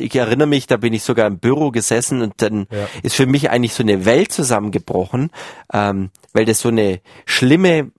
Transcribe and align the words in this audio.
ich 0.00 0.14
erinnere 0.16 0.48
mich, 0.48 0.66
da 0.66 0.76
bin 0.76 0.92
ich 0.92 1.02
sogar 1.02 1.26
im 1.26 1.38
Büro 1.38 1.70
gesessen 1.70 2.22
und 2.22 2.34
dann 2.38 2.66
ja. 2.70 2.88
ist 3.02 3.16
für 3.16 3.26
mich 3.26 3.50
eigentlich 3.50 3.74
so 3.74 3.82
eine 3.82 4.04
Welt 4.04 4.32
zusammengebrochen, 4.32 5.30
ähm, 5.72 6.10
weil 6.32 6.44
das 6.44 6.60
so 6.60 6.68
eine 6.68 7.00
schlimme 7.26 7.90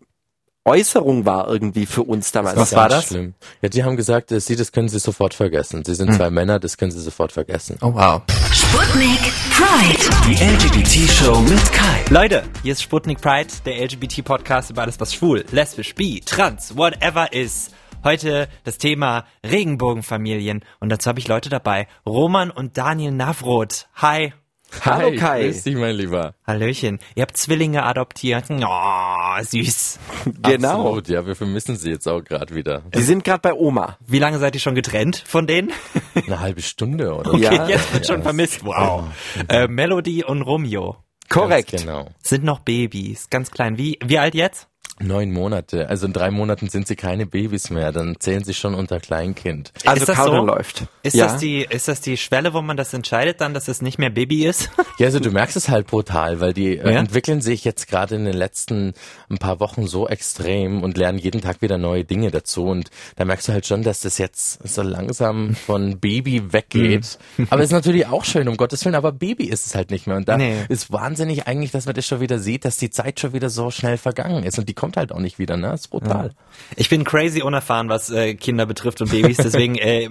Äußerung 0.65 1.25
war 1.25 1.47
irgendwie 1.47 1.85
für 1.85 2.03
uns 2.03 2.31
damals. 2.31 2.57
Was 2.57 2.75
war 2.75 2.89
das? 2.89 3.07
Schlimm. 3.07 3.33
Ja, 3.61 3.69
die 3.69 3.83
haben 3.83 3.95
gesagt, 3.95 4.29
sie, 4.29 4.55
das 4.55 4.71
können 4.71 4.87
sie 4.87 4.99
sofort 4.99 5.33
vergessen. 5.33 5.83
Sie 5.83 5.95
sind 5.95 6.09
hm. 6.09 6.17
zwei 6.17 6.29
Männer, 6.29 6.59
das 6.59 6.77
können 6.77 6.91
sie 6.91 7.01
sofort 7.01 7.31
vergessen. 7.31 7.77
Oh 7.81 7.93
wow. 7.93 8.21
Sputnik 8.53 9.19
Pride. 9.49 10.03
Die 10.27 10.35
LGBT-Show 10.35 11.39
mit 11.41 11.71
Kai. 11.71 12.05
Leute, 12.09 12.43
hier 12.61 12.73
ist 12.73 12.83
Sputnik 12.83 13.19
Pride, 13.19 13.49
der 13.65 13.83
LGBT-Podcast 13.83 14.69
über 14.69 14.83
alles, 14.83 14.99
was 14.99 15.13
schwul, 15.13 15.43
lesbisch, 15.51 15.95
bi, 15.95 16.21
trans, 16.23 16.77
whatever 16.77 17.33
ist. 17.33 17.71
Heute 18.01 18.47
das 18.63 18.77
Thema 18.77 19.25
Regenbogenfamilien 19.45 20.63
und 20.79 20.89
dazu 20.89 21.09
habe 21.09 21.19
ich 21.19 21.27
Leute 21.27 21.49
dabei. 21.49 21.87
Roman 22.05 22.49
und 22.49 22.77
Daniel 22.77 23.11
Navroth. 23.11 23.89
Hi. 23.95 24.33
Hi, 24.71 24.79
Hallo 24.85 25.11
Kai. 25.17 25.43
Grüß 25.43 25.63
dich, 25.63 25.75
mein 25.75 25.95
Lieber. 25.95 26.33
Hallöchen. 26.47 26.99
Ihr 27.15 27.23
habt 27.23 27.35
Zwillinge 27.35 27.83
adoptiert. 27.83 28.45
Oh, 28.49 29.41
süß. 29.41 29.99
Genau. 30.43 30.69
Absolut, 30.69 31.09
ja, 31.09 31.25
wir 31.25 31.35
vermissen 31.35 31.75
sie 31.75 31.89
jetzt 31.89 32.07
auch 32.07 32.23
gerade 32.23 32.55
wieder. 32.55 32.83
Die 32.95 33.01
sind 33.01 33.25
gerade 33.25 33.41
bei 33.41 33.53
Oma. 33.53 33.97
Wie 34.07 34.19
lange 34.19 34.39
seid 34.39 34.55
ihr 34.55 34.61
schon 34.61 34.75
getrennt 34.75 35.21
von 35.25 35.45
denen? 35.45 35.71
Eine 36.13 36.39
halbe 36.39 36.61
Stunde, 36.61 37.13
oder? 37.13 37.33
Okay, 37.33 37.43
ja. 37.43 37.67
jetzt 37.67 37.93
wird 37.93 38.07
ja, 38.07 38.13
schon 38.13 38.23
vermisst. 38.23 38.63
Wow. 38.63 39.05
Äh, 39.49 39.67
Melody 39.67 40.23
und 40.23 40.41
Romeo. 40.43 40.97
Korrekt. 41.27 41.71
Ganz 41.71 41.83
genau. 41.83 42.09
Sind 42.23 42.45
noch 42.45 42.59
Babys, 42.59 43.29
ganz 43.29 43.51
klein. 43.51 43.77
Wie, 43.77 43.99
wie 44.03 44.19
alt 44.19 44.35
jetzt? 44.35 44.68
Neun 45.01 45.31
Monate. 45.31 45.89
Also 45.89 46.05
in 46.07 46.13
drei 46.13 46.29
Monaten 46.31 46.69
sind 46.69 46.87
sie 46.87 46.95
keine 46.95 47.25
Babys 47.25 47.69
mehr. 47.69 47.91
Dann 47.91 48.17
zählen 48.19 48.43
sie 48.43 48.53
schon 48.53 48.75
unter 48.75 48.99
Kleinkind. 48.99 49.71
Also 49.85 50.01
ist 50.01 50.09
das 50.09 50.25
so? 50.25 50.33
läuft. 50.43 50.83
Ist 51.03 51.15
ja. 51.15 51.27
das 51.27 51.37
die, 51.37 51.65
ist 51.69 51.87
das 51.87 52.01
die 52.01 52.17
Schwelle, 52.17 52.53
wo 52.53 52.61
man 52.61 52.77
das 52.77 52.93
entscheidet 52.93 53.41
dann, 53.41 53.53
dass 53.53 53.67
es 53.67 53.81
nicht 53.81 53.97
mehr 53.97 54.09
Baby 54.09 54.45
ist? 54.45 54.69
Ja, 54.97 55.05
also 55.05 55.21
du 55.21 55.31
merkst 55.31 55.55
es 55.55 55.69
halt 55.69 55.87
brutal, 55.87 56.41
weil 56.41 56.51
die 56.51 56.77
äh, 56.77 56.91
ja? 56.91 56.99
entwickeln 56.99 57.39
sich 57.39 57.63
jetzt 57.63 57.87
gerade 57.87 58.15
in 58.15 58.25
den 58.25 58.33
letzten 58.33 58.93
ein 59.29 59.37
paar 59.37 59.61
Wochen 59.61 59.87
so 59.87 60.09
extrem 60.09 60.83
und 60.83 60.97
lernen 60.97 61.19
jeden 61.19 61.39
Tag 61.39 61.61
wieder 61.61 61.77
neue 61.77 62.03
Dinge 62.03 62.31
dazu. 62.31 62.65
Und 62.65 62.89
da 63.15 63.23
merkst 63.23 63.47
du 63.47 63.53
halt 63.53 63.65
schon, 63.65 63.81
dass 63.83 64.01
das 64.01 64.17
jetzt 64.17 64.59
so 64.67 64.81
langsam 64.81 65.55
von 65.55 66.01
Baby 66.01 66.51
weggeht. 66.51 67.17
Mhm. 67.37 67.47
aber 67.49 67.63
ist 67.63 67.71
natürlich 67.71 68.07
auch 68.07 68.25
schön, 68.25 68.49
um 68.49 68.57
Gottes 68.57 68.83
Willen. 68.83 68.95
Aber 68.95 69.13
Baby 69.13 69.45
ist 69.45 69.67
es 69.67 69.75
halt 69.75 69.89
nicht 69.89 70.05
mehr. 70.05 70.17
Und 70.17 70.27
da 70.27 70.35
nee. 70.35 70.65
ist 70.67 70.91
wahnsinnig 70.91 71.47
eigentlich, 71.47 71.71
dass 71.71 71.85
man 71.85 71.95
das 71.95 72.05
schon 72.05 72.19
wieder 72.19 72.39
sieht, 72.39 72.65
dass 72.65 72.75
die 72.75 72.89
Zeit 72.89 73.21
schon 73.21 73.31
wieder 73.31 73.49
so 73.49 73.71
schnell 73.71 73.97
vergangen 73.97 74.43
ist. 74.43 74.59
Und 74.59 74.67
die 74.67 74.73
kommt 74.73 74.88
kommt 74.89 74.97
halt 74.97 75.11
auch 75.11 75.19
nicht 75.19 75.37
wieder, 75.37 75.55
ne? 75.55 75.67
Das 75.67 75.81
ist 75.81 75.87
brutal. 75.89 76.27
Ja. 76.27 76.33
Ich 76.75 76.89
bin 76.89 77.03
crazy 77.03 77.43
unerfahren, 77.43 77.89
was 77.89 78.09
äh, 78.09 78.33
Kinder 78.33 78.65
betrifft 78.65 79.01
und 79.01 79.11
Babys, 79.11 79.37
deswegen 79.37 79.75
äh, 79.75 80.09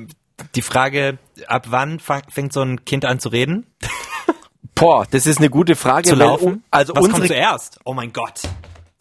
die 0.54 0.62
Frage, 0.62 1.18
ab 1.48 1.66
wann 1.70 1.98
fängt 1.98 2.52
so 2.52 2.62
ein 2.62 2.84
Kind 2.84 3.04
an 3.04 3.18
zu 3.18 3.28
reden? 3.28 3.66
Boah, 4.76 5.04
das 5.10 5.26
ist 5.26 5.38
eine 5.38 5.50
gute 5.50 5.74
Frage. 5.74 6.08
Zu 6.08 6.14
laufen? 6.14 6.62
also 6.70 6.94
was 6.94 7.02
unsere 7.02 7.18
kommt 7.18 7.28
zuerst? 7.28 7.80
Oh 7.84 7.94
mein 7.94 8.12
Gott. 8.12 8.42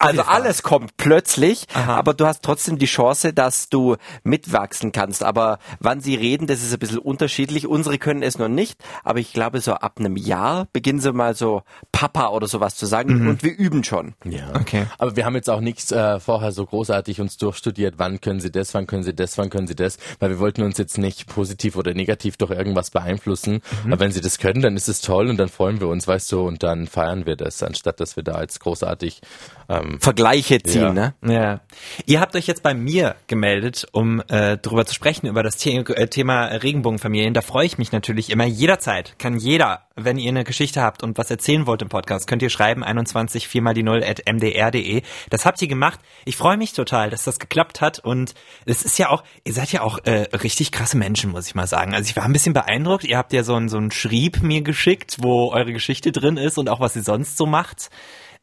Also 0.00 0.22
alles 0.22 0.62
kommt 0.62 0.96
plötzlich, 0.96 1.66
Aha. 1.74 1.96
aber 1.96 2.14
du 2.14 2.24
hast 2.24 2.42
trotzdem 2.42 2.78
die 2.78 2.86
Chance, 2.86 3.32
dass 3.32 3.68
du 3.68 3.96
mitwachsen 4.22 4.92
kannst. 4.92 5.24
Aber 5.24 5.58
wann 5.80 6.00
sie 6.00 6.14
reden, 6.14 6.46
das 6.46 6.62
ist 6.62 6.72
ein 6.72 6.78
bisschen 6.78 6.98
unterschiedlich. 6.98 7.66
Unsere 7.66 7.98
können 7.98 8.22
es 8.22 8.38
noch 8.38 8.48
nicht, 8.48 8.80
aber 9.02 9.18
ich 9.18 9.32
glaube, 9.32 9.60
so 9.60 9.74
ab 9.74 9.96
einem 9.98 10.16
Jahr 10.16 10.68
beginnen 10.72 11.00
sie 11.00 11.12
mal 11.12 11.34
so 11.34 11.62
Papa 11.90 12.28
oder 12.28 12.46
sowas 12.46 12.76
zu 12.76 12.86
sagen 12.86 13.22
mhm. 13.22 13.28
und 13.28 13.42
wir 13.42 13.56
üben 13.56 13.82
schon. 13.82 14.14
Ja, 14.24 14.54
okay. 14.54 14.86
Aber 14.98 15.16
wir 15.16 15.24
haben 15.24 15.34
jetzt 15.34 15.50
auch 15.50 15.60
nichts 15.60 15.90
äh, 15.90 16.20
vorher 16.20 16.52
so 16.52 16.64
großartig 16.64 17.20
uns 17.20 17.36
durchstudiert, 17.36 17.94
wann 17.96 18.20
können 18.20 18.38
sie 18.38 18.52
das, 18.52 18.74
wann 18.74 18.86
können 18.86 19.02
sie 19.02 19.14
das, 19.14 19.36
wann 19.36 19.50
können 19.50 19.66
sie 19.66 19.74
das, 19.74 19.98
weil 20.20 20.30
wir 20.30 20.38
wollten 20.38 20.62
uns 20.62 20.78
jetzt 20.78 20.98
nicht 20.98 21.26
positiv 21.26 21.74
oder 21.74 21.92
negativ 21.92 22.36
durch 22.36 22.52
irgendwas 22.52 22.90
beeinflussen. 22.90 23.62
Mhm. 23.84 23.92
Aber 23.92 24.00
wenn 24.00 24.12
sie 24.12 24.20
das 24.20 24.38
können, 24.38 24.62
dann 24.62 24.76
ist 24.76 24.88
es 24.88 25.00
toll 25.00 25.28
und 25.28 25.38
dann 25.38 25.48
freuen 25.48 25.80
wir 25.80 25.88
uns, 25.88 26.06
weißt 26.06 26.30
du, 26.30 26.46
und 26.46 26.62
dann 26.62 26.86
feiern 26.86 27.26
wir 27.26 27.34
das, 27.34 27.64
anstatt 27.64 27.98
dass 27.98 28.14
wir 28.14 28.22
da 28.22 28.32
als 28.32 28.60
großartig 28.60 29.22
ähm, 29.68 29.87
Vergleiche 30.00 30.62
ziehen, 30.62 30.82
ja. 30.82 30.92
ne? 30.92 31.14
Ja. 31.22 31.60
Ihr 32.06 32.20
habt 32.20 32.36
euch 32.36 32.46
jetzt 32.46 32.62
bei 32.62 32.74
mir 32.74 33.16
gemeldet, 33.26 33.86
um 33.92 34.20
äh, 34.28 34.58
darüber 34.60 34.86
zu 34.86 34.94
sprechen, 34.94 35.26
über 35.26 35.42
das 35.42 35.60
The 35.60 35.76
äh, 35.76 36.06
Thema 36.08 36.46
Regenbogenfamilien. 36.46 37.34
Da 37.34 37.42
freue 37.42 37.66
ich 37.66 37.78
mich 37.78 37.92
natürlich 37.92 38.30
immer. 38.30 38.44
Jederzeit 38.44 39.18
kann 39.18 39.38
jeder, 39.38 39.86
wenn 39.96 40.18
ihr 40.18 40.30
eine 40.30 40.44
Geschichte 40.44 40.82
habt 40.82 41.02
und 41.02 41.18
was 41.18 41.30
erzählen 41.30 41.66
wollt 41.66 41.82
im 41.82 41.88
Podcast, 41.88 42.26
könnt 42.26 42.42
ihr 42.42 42.50
schreiben 42.50 42.84
21 42.84 43.48
4 43.48 43.62
mal 43.62 43.74
die 43.74 43.82
0 43.82 44.02
at 44.04 44.22
mdr.de. 44.30 45.02
Das 45.30 45.44
habt 45.46 45.60
ihr 45.62 45.68
gemacht. 45.68 46.00
Ich 46.24 46.36
freue 46.36 46.56
mich 46.56 46.72
total, 46.72 47.10
dass 47.10 47.24
das 47.24 47.38
geklappt 47.38 47.80
hat 47.80 47.98
und 47.98 48.34
es 48.66 48.82
ist 48.82 48.98
ja 48.98 49.08
auch, 49.10 49.24
ihr 49.44 49.52
seid 49.52 49.72
ja 49.72 49.82
auch 49.82 49.98
äh, 50.04 50.28
richtig 50.36 50.72
krasse 50.72 50.96
Menschen, 50.96 51.30
muss 51.30 51.46
ich 51.46 51.54
mal 51.54 51.66
sagen. 51.66 51.94
Also 51.94 52.08
ich 52.08 52.16
war 52.16 52.24
ein 52.24 52.32
bisschen 52.32 52.52
beeindruckt. 52.52 53.04
Ihr 53.04 53.18
habt 53.18 53.32
ja 53.32 53.42
so 53.42 53.54
ein 53.54 53.68
so 53.68 53.78
ein 53.78 53.90
Schrieb 53.90 54.42
mir 54.42 54.62
geschickt, 54.62 55.16
wo 55.20 55.50
eure 55.50 55.72
Geschichte 55.72 56.12
drin 56.12 56.36
ist 56.36 56.58
und 56.58 56.68
auch 56.68 56.80
was 56.80 56.96
ihr 56.96 57.02
sonst 57.02 57.36
so 57.36 57.46
macht. 57.46 57.90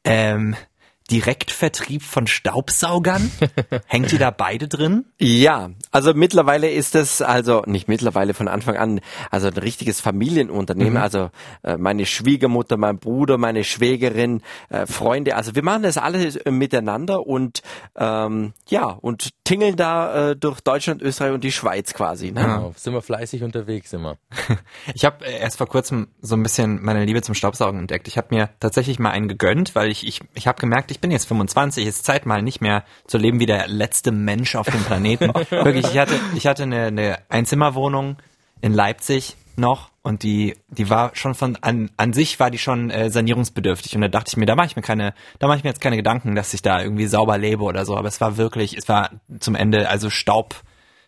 Ähm, 0.03 0.55
Direktvertrieb 1.11 2.01
von 2.01 2.25
Staubsaugern? 2.25 3.31
Hängt 3.85 4.11
ihr 4.11 4.19
da 4.19 4.31
beide 4.31 4.67
drin? 4.67 5.05
Ja, 5.19 5.69
also 5.91 6.13
mittlerweile 6.13 6.71
ist 6.71 6.95
es, 6.95 7.21
also 7.21 7.63
nicht 7.67 7.87
mittlerweile 7.87 8.33
von 8.33 8.47
Anfang 8.47 8.77
an, 8.77 9.01
also 9.29 9.47
ein 9.47 9.57
richtiges 9.57 10.01
Familienunternehmen. 10.01 10.93
Mhm. 10.93 11.01
Also 11.01 11.29
äh, 11.63 11.77
meine 11.77 12.05
Schwiegermutter, 12.05 12.77
mein 12.77 12.97
Bruder, 12.97 13.37
meine 13.37 13.63
Schwägerin, 13.63 14.41
äh, 14.69 14.87
Freunde. 14.87 15.35
Also 15.35 15.53
wir 15.55 15.63
machen 15.63 15.83
das 15.83 15.97
alles 15.97 16.39
miteinander 16.49 17.27
und 17.27 17.61
ähm, 17.95 18.53
ja, 18.67 18.85
und 18.85 19.29
tingeln 19.43 19.75
da 19.75 20.31
äh, 20.31 20.35
durch 20.35 20.61
Deutschland, 20.61 21.03
Österreich 21.03 21.33
und 21.33 21.43
die 21.43 21.51
Schweiz 21.51 21.93
quasi. 21.93 22.31
Ne? 22.31 22.41
Genau, 22.41 22.73
sind 22.75 22.93
wir 22.93 23.01
fleißig 23.01 23.43
unterwegs 23.43 23.93
immer. 23.93 24.17
ich 24.95 25.05
habe 25.05 25.23
äh, 25.23 25.39
erst 25.39 25.57
vor 25.57 25.67
kurzem 25.67 26.07
so 26.21 26.35
ein 26.35 26.41
bisschen 26.41 26.83
meine 26.83 27.05
Liebe 27.05 27.21
zum 27.21 27.35
Staubsaugen 27.35 27.79
entdeckt. 27.79 28.07
Ich 28.07 28.17
habe 28.17 28.33
mir 28.33 28.49
tatsächlich 28.59 28.97
mal 28.97 29.11
einen 29.11 29.27
gegönnt, 29.27 29.75
weil 29.75 29.91
ich, 29.91 30.05
ich, 30.07 30.21
ich 30.33 30.47
habe 30.47 30.59
gemerkt, 30.59 30.94
ich 30.95 31.01
bin 31.01 31.11
jetzt 31.11 31.27
25, 31.27 31.85
ist 31.85 32.05
Zeit 32.05 32.25
mal 32.25 32.41
nicht 32.41 32.61
mehr 32.61 32.85
zu 33.05 33.17
leben 33.17 33.39
wie 33.39 33.45
der 33.45 33.67
letzte 33.67 34.11
Mensch 34.11 34.55
auf 34.55 34.67
dem 34.67 34.81
Planeten. 34.83 35.27
Wirklich, 35.49 35.85
ich 35.87 35.97
hatte, 35.97 36.17
ich 36.35 36.47
hatte 36.47 36.63
eine, 36.63 36.85
eine 36.85 37.19
Einzimmerwohnung 37.27 38.15
in 38.61 38.73
Leipzig 38.73 39.35
noch 39.57 39.89
und 40.03 40.23
die 40.23 40.55
die 40.69 40.89
war 40.89 41.11
schon 41.13 41.33
von 41.33 41.57
an 41.61 41.89
an 41.97 42.13
sich 42.13 42.39
war 42.39 42.51
die 42.51 42.57
schon 42.57 42.89
äh, 42.89 43.09
sanierungsbedürftig 43.09 43.95
und 43.95 44.01
da 44.01 44.09
dachte 44.09 44.27
ich 44.27 44.37
mir 44.37 44.45
da 44.45 44.55
mache 44.55 44.67
ich 44.67 44.75
mir 44.75 44.81
keine 44.81 45.13
da 45.39 45.47
mache 45.47 45.57
ich 45.57 45.63
mir 45.63 45.69
jetzt 45.69 45.79
keine 45.79 45.95
Gedanken 45.95 46.35
dass 46.35 46.53
ich 46.53 46.61
da 46.61 46.81
irgendwie 46.81 47.07
sauber 47.07 47.37
lebe 47.37 47.63
oder 47.63 47.85
so 47.85 47.95
aber 47.95 48.09
es 48.09 48.19
war 48.19 48.35
wirklich 48.35 48.75
es 48.75 48.89
war 48.89 49.11
zum 49.39 49.55
Ende 49.55 49.87
also 49.87 50.09
Staub 50.09 50.55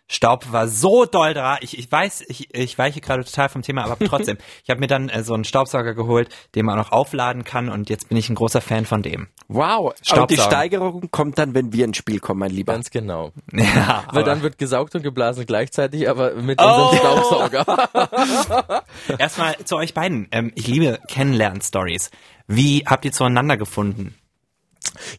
Staub 0.08 0.50
war 0.52 0.68
so 0.68 1.04
doll 1.04 1.34
da. 1.34 1.58
Ich, 1.60 1.78
ich 1.78 1.90
weiß, 1.90 2.24
ich, 2.28 2.54
ich 2.54 2.78
weiche 2.78 3.00
gerade 3.00 3.24
total 3.24 3.48
vom 3.50 3.62
Thema, 3.62 3.84
aber 3.84 3.98
trotzdem. 4.04 4.38
ich 4.64 4.70
habe 4.70 4.80
mir 4.80 4.86
dann 4.86 5.08
äh, 5.10 5.22
so 5.22 5.34
einen 5.34 5.44
Staubsauger 5.44 5.94
geholt, 5.94 6.28
den 6.54 6.64
man 6.64 6.78
auch 6.78 6.92
aufladen 6.92 7.44
kann 7.44 7.68
und 7.68 7.90
jetzt 7.90 8.08
bin 8.08 8.16
ich 8.16 8.28
ein 8.28 8.34
großer 8.34 8.60
Fan 8.60 8.86
von 8.86 9.02
dem. 9.02 9.28
Wow. 9.48 9.94
Und 10.14 10.30
die 10.30 10.36
Steigerung 10.36 11.10
kommt 11.10 11.38
dann, 11.38 11.54
wenn 11.54 11.72
wir 11.72 11.84
ins 11.84 11.98
Spiel 11.98 12.20
kommen, 12.20 12.40
mein 12.40 12.50
Lieber. 12.50 12.72
Ganz 12.72 12.90
genau. 12.90 13.32
Ja, 13.52 14.04
Weil 14.12 14.24
dann 14.24 14.42
wird 14.42 14.58
gesaugt 14.58 14.94
und 14.94 15.02
geblasen 15.02 15.46
gleichzeitig, 15.46 16.08
aber 16.08 16.34
mit 16.34 16.60
unserem 16.60 16.88
oh. 16.90 16.96
Staubsauger. 16.96 18.84
Erstmal 19.18 19.56
zu 19.64 19.76
euch 19.76 19.94
beiden. 19.94 20.28
Ähm, 20.32 20.52
ich 20.54 20.66
liebe 20.66 20.98
Kennenlern-Stories. 21.08 22.10
Wie 22.46 22.84
habt 22.86 23.04
ihr 23.04 23.12
zueinander 23.12 23.56
gefunden? 23.56 24.17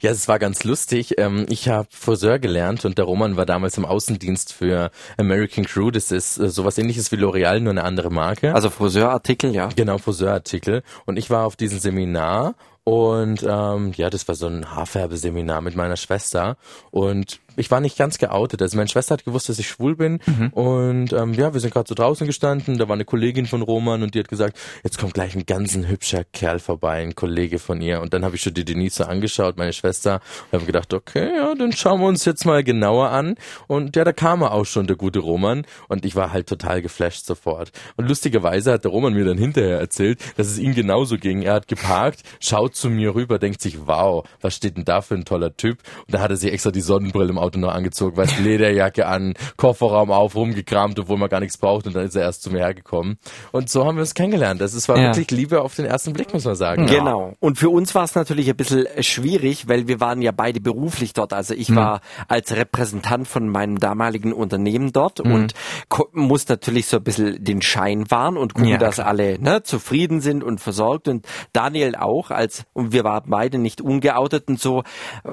Ja, 0.01 0.11
es 0.11 0.27
war 0.27 0.39
ganz 0.39 0.63
lustig. 0.63 1.15
Ähm, 1.17 1.45
ich 1.49 1.69
habe 1.69 1.87
Friseur 1.91 2.39
gelernt 2.39 2.85
und 2.85 2.97
der 2.97 3.05
Roman 3.05 3.37
war 3.37 3.45
damals 3.45 3.77
im 3.77 3.85
Außendienst 3.85 4.53
für 4.53 4.91
American 5.17 5.65
Crew. 5.65 5.91
Das 5.91 6.11
ist 6.11 6.37
äh, 6.37 6.49
sowas 6.49 6.77
ähnliches 6.77 7.11
wie 7.11 7.17
L'Oreal, 7.17 7.59
nur 7.59 7.71
eine 7.71 7.83
andere 7.83 8.09
Marke. 8.09 8.53
Also 8.53 8.69
Friseurartikel, 8.69 9.53
ja. 9.53 9.69
Genau, 9.75 9.97
Friseurartikel. 9.97 10.83
Und 11.05 11.17
ich 11.17 11.29
war 11.29 11.45
auf 11.45 11.55
diesem 11.55 11.79
Seminar 11.79 12.55
und 12.89 13.45
ähm, 13.47 13.91
ja, 13.97 14.09
das 14.09 14.27
war 14.27 14.33
so 14.33 14.47
ein 14.47 14.75
Haarfärbeseminar 14.75 15.61
mit 15.61 15.75
meiner 15.75 15.95
Schwester. 15.95 16.57
Und 16.89 17.39
ich 17.55 17.69
war 17.69 17.81
nicht 17.81 17.97
ganz 17.97 18.17
geoutet. 18.17 18.63
Also 18.63 18.77
meine 18.77 18.89
Schwester 18.89 19.13
hat 19.13 19.25
gewusst, 19.25 19.47
dass 19.47 19.59
ich 19.59 19.67
schwul 19.67 19.95
bin. 19.95 20.19
Mhm. 20.25 20.47
Und 20.49 21.13
ähm, 21.13 21.33
ja, 21.33 21.53
wir 21.53 21.59
sind 21.59 21.71
gerade 21.71 21.87
so 21.87 21.93
draußen 21.93 22.25
gestanden. 22.25 22.79
Da 22.79 22.87
war 22.87 22.95
eine 22.95 23.05
Kollegin 23.05 23.45
von 23.45 23.61
Roman 23.61 24.01
und 24.01 24.15
die 24.15 24.19
hat 24.19 24.27
gesagt, 24.27 24.57
jetzt 24.83 24.97
kommt 24.97 25.13
gleich 25.13 25.35
ein 25.35 25.45
ganz 25.45 25.75
ein 25.75 25.87
hübscher 25.87 26.23
Kerl 26.23 26.57
vorbei, 26.57 27.03
ein 27.03 27.13
Kollege 27.13 27.59
von 27.59 27.79
ihr. 27.79 28.01
Und 28.01 28.13
dann 28.13 28.25
habe 28.25 28.37
ich 28.37 28.41
schon 28.41 28.55
die 28.55 28.65
Denise 28.65 29.07
angeschaut, 29.07 29.57
meine 29.57 29.73
Schwester, 29.73 30.21
und 30.49 30.57
habe 30.57 30.65
gedacht, 30.65 30.91
okay, 30.91 31.29
ja, 31.35 31.53
dann 31.53 31.73
schauen 31.73 31.99
wir 32.01 32.07
uns 32.07 32.25
jetzt 32.25 32.45
mal 32.45 32.63
genauer 32.63 33.09
an. 33.09 33.35
Und 33.67 33.95
ja, 33.95 34.03
da 34.03 34.13
kam 34.13 34.41
er 34.41 34.53
auch 34.53 34.65
schon, 34.65 34.87
der 34.87 34.95
gute 34.95 35.19
Roman. 35.19 35.65
Und 35.89 36.05
ich 36.05 36.15
war 36.15 36.33
halt 36.33 36.47
total 36.47 36.81
geflasht 36.81 37.27
sofort. 37.27 37.71
Und 37.97 38.07
lustigerweise 38.07 38.71
hat 38.71 38.83
der 38.83 38.91
Roman 38.91 39.13
mir 39.13 39.25
dann 39.25 39.37
hinterher 39.37 39.79
erzählt, 39.79 40.19
dass 40.37 40.47
es 40.47 40.57
ihm 40.57 40.73
genauso 40.73 41.17
ging. 41.17 41.43
Er 41.43 41.53
hat 41.53 41.67
geparkt, 41.67 42.23
schaut 42.39 42.78
zu 42.79 42.89
mir 42.89 43.15
rüber, 43.15 43.39
denkt 43.39 43.61
sich, 43.61 43.87
wow, 43.87 44.25
was 44.41 44.55
steht 44.55 44.77
denn 44.77 44.85
da 44.85 45.01
für 45.01 45.15
ein 45.15 45.25
toller 45.25 45.55
Typ? 45.55 45.79
Und 46.07 46.13
da 46.13 46.19
hat 46.19 46.29
er 46.31 46.37
sich 46.37 46.51
extra 46.51 46.71
die 46.71 46.81
Sonnenbrille 46.81 47.29
im 47.29 47.37
Auto 47.37 47.59
noch 47.59 47.73
angezogen, 47.73 48.17
was 48.17 48.37
Lederjacke 48.39 49.05
an, 49.07 49.33
Kofferraum 49.57 50.11
auf, 50.11 50.35
rumgekramt, 50.35 50.99
obwohl 50.99 51.17
man 51.17 51.29
gar 51.29 51.39
nichts 51.39 51.57
braucht 51.57 51.87
und 51.87 51.95
dann 51.95 52.05
ist 52.05 52.15
er 52.15 52.23
erst 52.23 52.41
zu 52.43 52.51
mir 52.51 52.59
hergekommen. 52.59 53.17
Und 53.51 53.69
so 53.69 53.85
haben 53.85 53.95
wir 53.95 54.01
uns 54.01 54.13
kennengelernt. 54.13 54.61
Das 54.61 54.73
ist, 54.73 54.87
war 54.89 54.97
Ja. 54.97 55.15
wirklich 55.15 55.31
Liebe 55.31 55.61
auf 55.61 55.75
den 55.75 55.85
ersten 55.85 56.13
Blick, 56.13 56.33
muss 56.33 56.45
man 56.45 56.55
sagen. 56.55 56.85
Genau. 56.87 57.33
Und 57.39 57.57
für 57.57 57.69
uns 57.69 57.93
war 57.95 58.03
es 58.03 58.15
natürlich 58.15 58.49
ein 58.49 58.55
bisschen 58.55 58.85
schwierig, 59.01 59.67
weil 59.67 59.87
wir 59.87 59.99
waren 59.99 60.21
ja 60.21 60.31
beide 60.31 60.59
beruflich 60.61 61.13
dort. 61.13 61.33
Also 61.33 61.53
ich 61.53 61.73
war 61.75 62.01
als 62.27 62.55
Repräsentant 62.55 63.27
von 63.27 63.47
meinem 63.49 63.79
damaligen 63.79 64.33
Unternehmen 64.33 64.91
dort 64.93 65.19
und 65.19 65.53
ko- 65.89 66.09
muss 66.13 66.47
natürlich 66.47 66.87
so 66.87 66.97
ein 66.97 67.03
bisschen 67.03 67.43
den 67.43 67.61
Schein 67.61 68.09
wahren 68.09 68.37
und 68.37 68.53
gucken, 68.53 68.69
Ja, 68.69 68.77
dass 68.77 68.99
alle 68.99 69.39
ne, 69.39 69.63
zufrieden 69.63 70.21
sind 70.21 70.43
und 70.43 70.59
versorgt. 70.61 71.07
Und 71.07 71.25
Daniel 71.53 71.95
auch, 71.95 72.31
als 72.31 72.63
und 72.73 72.93
wir 72.93 73.03
waren 73.03 73.23
beide 73.27 73.57
nicht 73.57 73.81
ungeoutet 73.81 74.47
und 74.47 74.59
so 74.59 74.83
äh, 75.23 75.29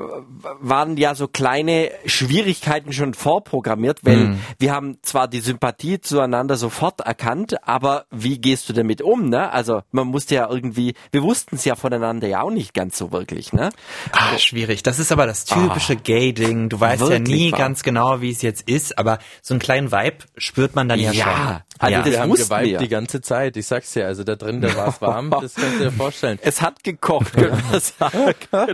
waren 0.61 0.97
ja 0.97 1.15
so 1.15 1.29
kleine 1.29 1.91
Schwierigkeiten 2.05 2.93
schon 2.93 3.15
vorprogrammiert, 3.15 4.05
weil 4.05 4.37
wir 4.59 4.73
haben 4.73 4.99
zwar 5.03 5.29
die 5.29 5.41
Sympathie 5.41 6.01
zueinander 6.01 6.57
sofort 6.57 7.01
erkannt, 7.01 7.67
aber 7.67 8.07
wie 8.11 8.39
gehst 8.39 8.69
du 8.69 8.73
damit 8.73 9.03
um, 9.03 9.29
ne? 9.29 9.53
Also 9.53 9.83
man 9.91 10.09
musste 10.09 10.35
ja 10.37 10.49
irgendwie, 10.51 10.95
wir 11.13 11.23
wussten 11.23 11.57
es 11.57 11.65
ja 11.65 11.77
voneinander 11.77 12.27
ja 12.27 12.43
auch 12.43 12.51
nicht 12.51 12.75
ganz 12.75 12.99
so 12.99 13.13
wirklich, 13.13 13.53
ne? 13.53 13.71
Ah, 14.13 14.39
schwierig. 14.39 14.83
Das 14.83 14.99
ist 14.99 15.13
aber 15.13 15.27
das 15.27 15.45
typische 15.45 15.97
Gay-Ding. 15.97 16.69
Du 16.69 16.81
weißt 16.81 17.09
ja 17.09 17.19
nie 17.19 17.53
wahr. 17.53 17.59
ganz 17.59 17.83
genau, 17.83 18.21
wie 18.21 18.31
es 18.31 18.43
jetzt 18.43 18.69
ist, 18.69 18.99
aber 18.99 19.19
so 19.43 19.55
einen 19.55 19.61
kleinen 19.61 19.93
Vibe 19.93 20.19
spürt 20.37 20.75
man 20.75 20.89
dann 20.89 20.99
ja, 20.99 21.13
Ja, 21.13 21.25
schon. 21.25 21.63
Also 21.79 21.93
ja. 21.93 22.03
das 22.03 22.11
Wir 22.13 22.21
haben 22.21 22.33
geweibt 22.35 22.67
wir. 22.67 22.79
die 22.79 22.89
ganze 22.89 23.21
Zeit. 23.21 23.57
Ich 23.57 23.67
sag's 23.67 23.93
dir, 23.93 24.07
also 24.07 24.25
da 24.25 24.37
drin, 24.37 24.61
da 24.61 24.75
war 24.77 24.89
es 24.89 25.01
warm, 25.01 25.31
das 25.31 25.55
kannst 25.55 25.81
du 25.81 25.85
dir 25.85 25.93
vorstellen. 25.93 26.39
Es 26.43 26.63
hat 26.63 26.83
gekocht, 26.85 27.33
können 27.35 27.63
wir 27.71 27.81
sagen. 27.99 28.35
oh, 28.53 28.67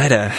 Leute. 0.00 0.30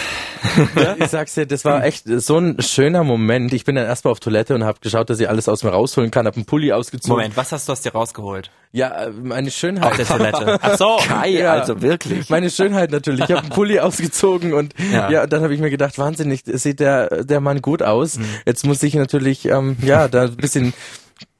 Ja, 0.76 0.96
ich 0.98 1.08
sag's 1.08 1.34
dir, 1.36 1.46
das 1.46 1.64
war 1.66 1.84
echt 1.86 2.04
so 2.06 2.38
ein 2.38 2.62
schöner 2.62 3.04
Moment. 3.04 3.54
Ich 3.54 3.64
bin 3.64 3.76
dann 3.76 3.86
erstmal 3.86 4.12
auf 4.12 4.20
Toilette 4.20 4.54
und 4.56 4.64
habe 4.64 4.80
geschaut, 4.82 5.10
dass 5.10 5.20
ich 5.20 5.30
alles 5.30 5.48
aus 5.48 5.64
mir 5.64 5.70
rausholen 5.72 6.12
kann, 6.12 6.28
hab 6.28 6.36
einen 6.36 6.46
Pulli 6.46 6.72
ausgezogen. 6.74 7.16
Moment, 7.16 7.38
was 7.38 7.52
hast 7.52 7.68
du 7.70 7.72
aus 7.74 7.82
dir 7.82 7.94
rausgeholt? 7.94 8.52
Ja, 8.74 9.06
äh, 9.06 9.10
meine 9.12 9.48
Auf 9.48 9.54
Schönheit. 9.54 9.98
der 9.98 10.06
Toilette. 10.06 10.60
Ach 10.62 10.78
so. 10.78 10.98
Kai, 11.08 11.30
Ja. 11.30 11.54
also 11.54 11.82
wirklich. 11.82 12.30
Meine 12.30 12.50
Schönheit 12.50 12.92
natürlich. 12.92 13.22
Ich 13.26 13.30
habe 13.30 13.42
einen 13.42 13.50
Pulli 13.50 13.80
ausgezogen 13.80 14.54
und 14.54 14.74
ja, 14.92 15.10
Ja. 15.10 15.28
dann 15.28 15.44
habe 15.44 15.54
ich 15.54 15.62
mir 15.62 15.70
gedacht, 15.70 15.98
wahnsinnig, 15.98 16.42
sieht 16.46 16.80
der 16.80 17.24
der 17.24 17.40
Mann 17.40 17.62
gut 17.62 17.82
aus. 17.84 18.20
Jetzt 18.46 18.66
muss 18.66 18.82
ich 18.84 18.96
natürlich 18.96 19.46
ähm, 19.46 19.78
ja 19.82 20.08
da 20.08 20.24
ein 20.24 20.36
bisschen 20.36 20.74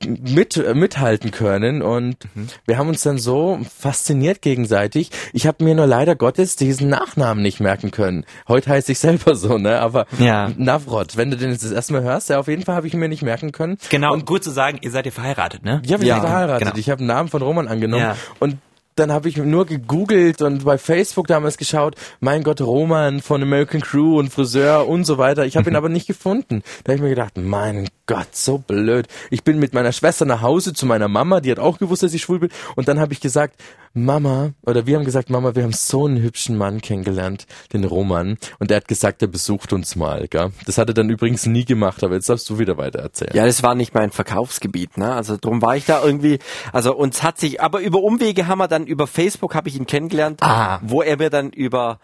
mit 0.06 0.62
mithalten 0.76 1.32
können 1.32 1.82
und 1.82 2.18
wir 2.66 2.78
haben 2.78 2.90
uns 2.90 3.04
dann 3.04 3.18
so 3.18 3.60
fasziniert 3.78 4.42
gegenseitig. 4.42 5.12
Ich 5.32 5.48
habe 5.48 5.64
mir 5.64 5.76
nur 5.76 5.88
leider 5.88 6.16
Gottes 6.16 6.56
diesen 6.58 6.90
Nachnamen 6.90 7.42
nicht 7.42 7.60
merken 7.62 7.92
können. 7.92 8.26
Heute 8.48 8.70
heiße 8.70 8.92
ich 8.92 9.00
selber 9.00 9.36
so, 9.36 9.58
ne? 9.58 9.80
Aber 9.80 10.06
Ja. 10.20 10.52
Navrot, 10.58 11.16
wenn 11.16 11.32
du 11.32 11.38
den 11.38 11.52
jetzt 11.52 11.64
das 11.64 11.72
erste 11.72 11.94
Mal 11.94 12.04
hörst, 12.04 12.30
ja 12.30 12.40
auf 12.40 12.48
jeden 12.50 12.64
Fall 12.64 12.76
habe 12.76 12.88
ich 12.88 12.94
mir 12.94 13.08
nicht 13.08 13.22
merken 13.24 13.52
können. 13.54 13.78
Genau, 13.90 14.14
und 14.14 14.26
gut 14.26 14.44
zu 14.44 14.52
sagen, 14.52 14.80
ihr 14.82 14.92
seid 14.92 15.06
ja 15.06 15.12
verheiratet, 15.12 15.64
ne? 15.64 15.82
Ja, 15.86 16.02
wir 16.02 16.08
Ja, 16.08 16.16
sind 16.16 16.24
verheiratet. 16.28 16.68
genau. 16.68 16.78
Ich 16.80 16.90
habe 16.90 17.00
einen 17.00 17.08
Namen 17.08 17.30
von 17.30 17.42
Roman 17.42 17.68
angenommen 17.70 18.04
Ja. 18.04 18.18
und 18.40 18.58
dann 18.96 19.12
habe 19.12 19.30
ich 19.30 19.38
nur 19.38 19.66
gegoogelt 19.66 20.42
und 20.42 20.66
bei 20.66 20.78
Facebook 20.78 21.28
damals 21.28 21.58
geschaut, 21.58 21.96
mein 22.20 22.44
Gott, 22.44 22.62
Roman 22.62 23.22
von 23.22 23.42
American 23.42 23.82
Crew 23.82 24.20
und 24.20 24.32
Friseur 24.32 24.88
und 24.88 25.06
so 25.06 25.18
weiter. 25.18 25.46
Ich 25.46 25.58
habe 25.58 25.70
ihn 25.70 25.76
aber 25.76 25.90
nicht 25.90 26.08
gefunden. 26.08 26.64
Da 26.84 26.92
habe 26.92 26.96
ich 26.96 27.02
mir 27.02 27.10
gedacht, 27.10 27.38
mein 27.38 27.90
Gott, 28.06 28.36
so 28.36 28.58
blöd. 28.58 29.08
Ich 29.30 29.44
bin 29.44 29.60
mit 29.60 29.74
meiner 29.74 29.92
Schwester 29.92 30.26
nach 30.26 30.42
Hause 30.42 30.74
zu 30.74 30.86
meiner 30.86 31.08
Mama, 31.08 31.40
die 31.40 31.52
hat 31.52 31.60
auch 31.60 31.80
gewusst, 31.80 32.04
dass 32.04 32.14
ich 32.14 32.22
schwul 32.22 32.40
bin. 32.40 32.50
Und 32.76 32.88
dann 32.88 33.00
habe 33.00 33.14
ich 33.14 33.22
gesagt, 33.22 33.60
Mama, 33.94 34.54
oder 34.66 34.88
wir 34.88 34.98
haben 34.98 35.06
gesagt, 35.06 35.30
Mama, 35.30 35.54
wir 35.56 35.64
haben 35.64 35.72
so 35.74 36.06
einen 36.08 36.22
hübschen 36.22 36.58
Mann 36.58 36.82
kennengelernt, 36.82 37.46
den 37.74 37.84
Roman. 37.84 38.38
Und 38.60 38.70
der 38.72 38.78
hat 38.78 38.88
gesagt, 38.88 39.22
er 39.22 39.28
besucht 39.28 39.72
uns 39.72 39.96
mal. 39.96 40.28
Gell? 40.28 40.52
Das 40.66 40.78
hat 40.80 40.88
er 40.88 40.96
dann 40.96 41.10
übrigens 41.10 41.46
nie 41.46 41.64
gemacht, 41.64 42.04
aber 42.04 42.16
jetzt 42.16 42.28
darfst 42.28 42.50
du 42.50 42.58
wieder 42.58 42.78
weiter 42.78 43.00
erzählen. 43.00 43.32
Ja, 43.36 43.46
das 43.46 43.62
war 43.62 43.76
nicht 43.76 43.94
mein 43.94 44.10
Verkaufsgebiet, 44.12 44.98
ne? 44.98 45.14
Also 45.14 45.38
drum 45.40 45.62
war 45.62 45.76
ich 45.78 45.86
da 45.86 46.04
irgendwie, 46.04 46.40
also 46.72 46.96
uns 46.96 47.22
hat 47.22 47.40
sich, 47.40 47.62
aber 47.62 47.82
über 47.82 48.00
Umwege 48.02 48.48
haben 48.48 48.58
wir 48.58 48.68
dann 48.68 48.88
über 48.88 49.06
Facebook 49.06 49.54
habe 49.54 49.70
ich 49.70 49.76
ihn 49.76 49.86
kennengelernt, 49.86 50.42
Ah. 50.42 50.80
wo 50.84 51.02
er 51.04 51.18
mir 51.18 51.30
dann 51.30 51.52
über 51.52 52.00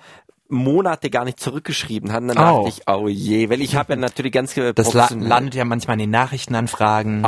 Monate 0.50 1.10
gar 1.10 1.26
nicht 1.26 1.40
zurückgeschrieben 1.40 2.12
hat. 2.12 2.22
Und 2.24 2.30
dann 2.30 2.38
Oh. 2.40 2.64
dachte 2.66 2.70
ich, 2.78 2.88
oh 2.94 3.08
je, 3.08 3.50
weil 3.50 3.62
ich 3.62 3.76
habe 3.76 3.94
ja 3.94 4.00
natürlich 4.00 4.32
ganz 4.32 4.56
Das 4.76 4.94
la 4.94 5.08
landet 5.12 5.56
ja 5.56 5.64
manchmal 5.66 5.96
in 5.96 6.00
den 6.00 6.10
Nachrichtenanfragen. 6.12 7.24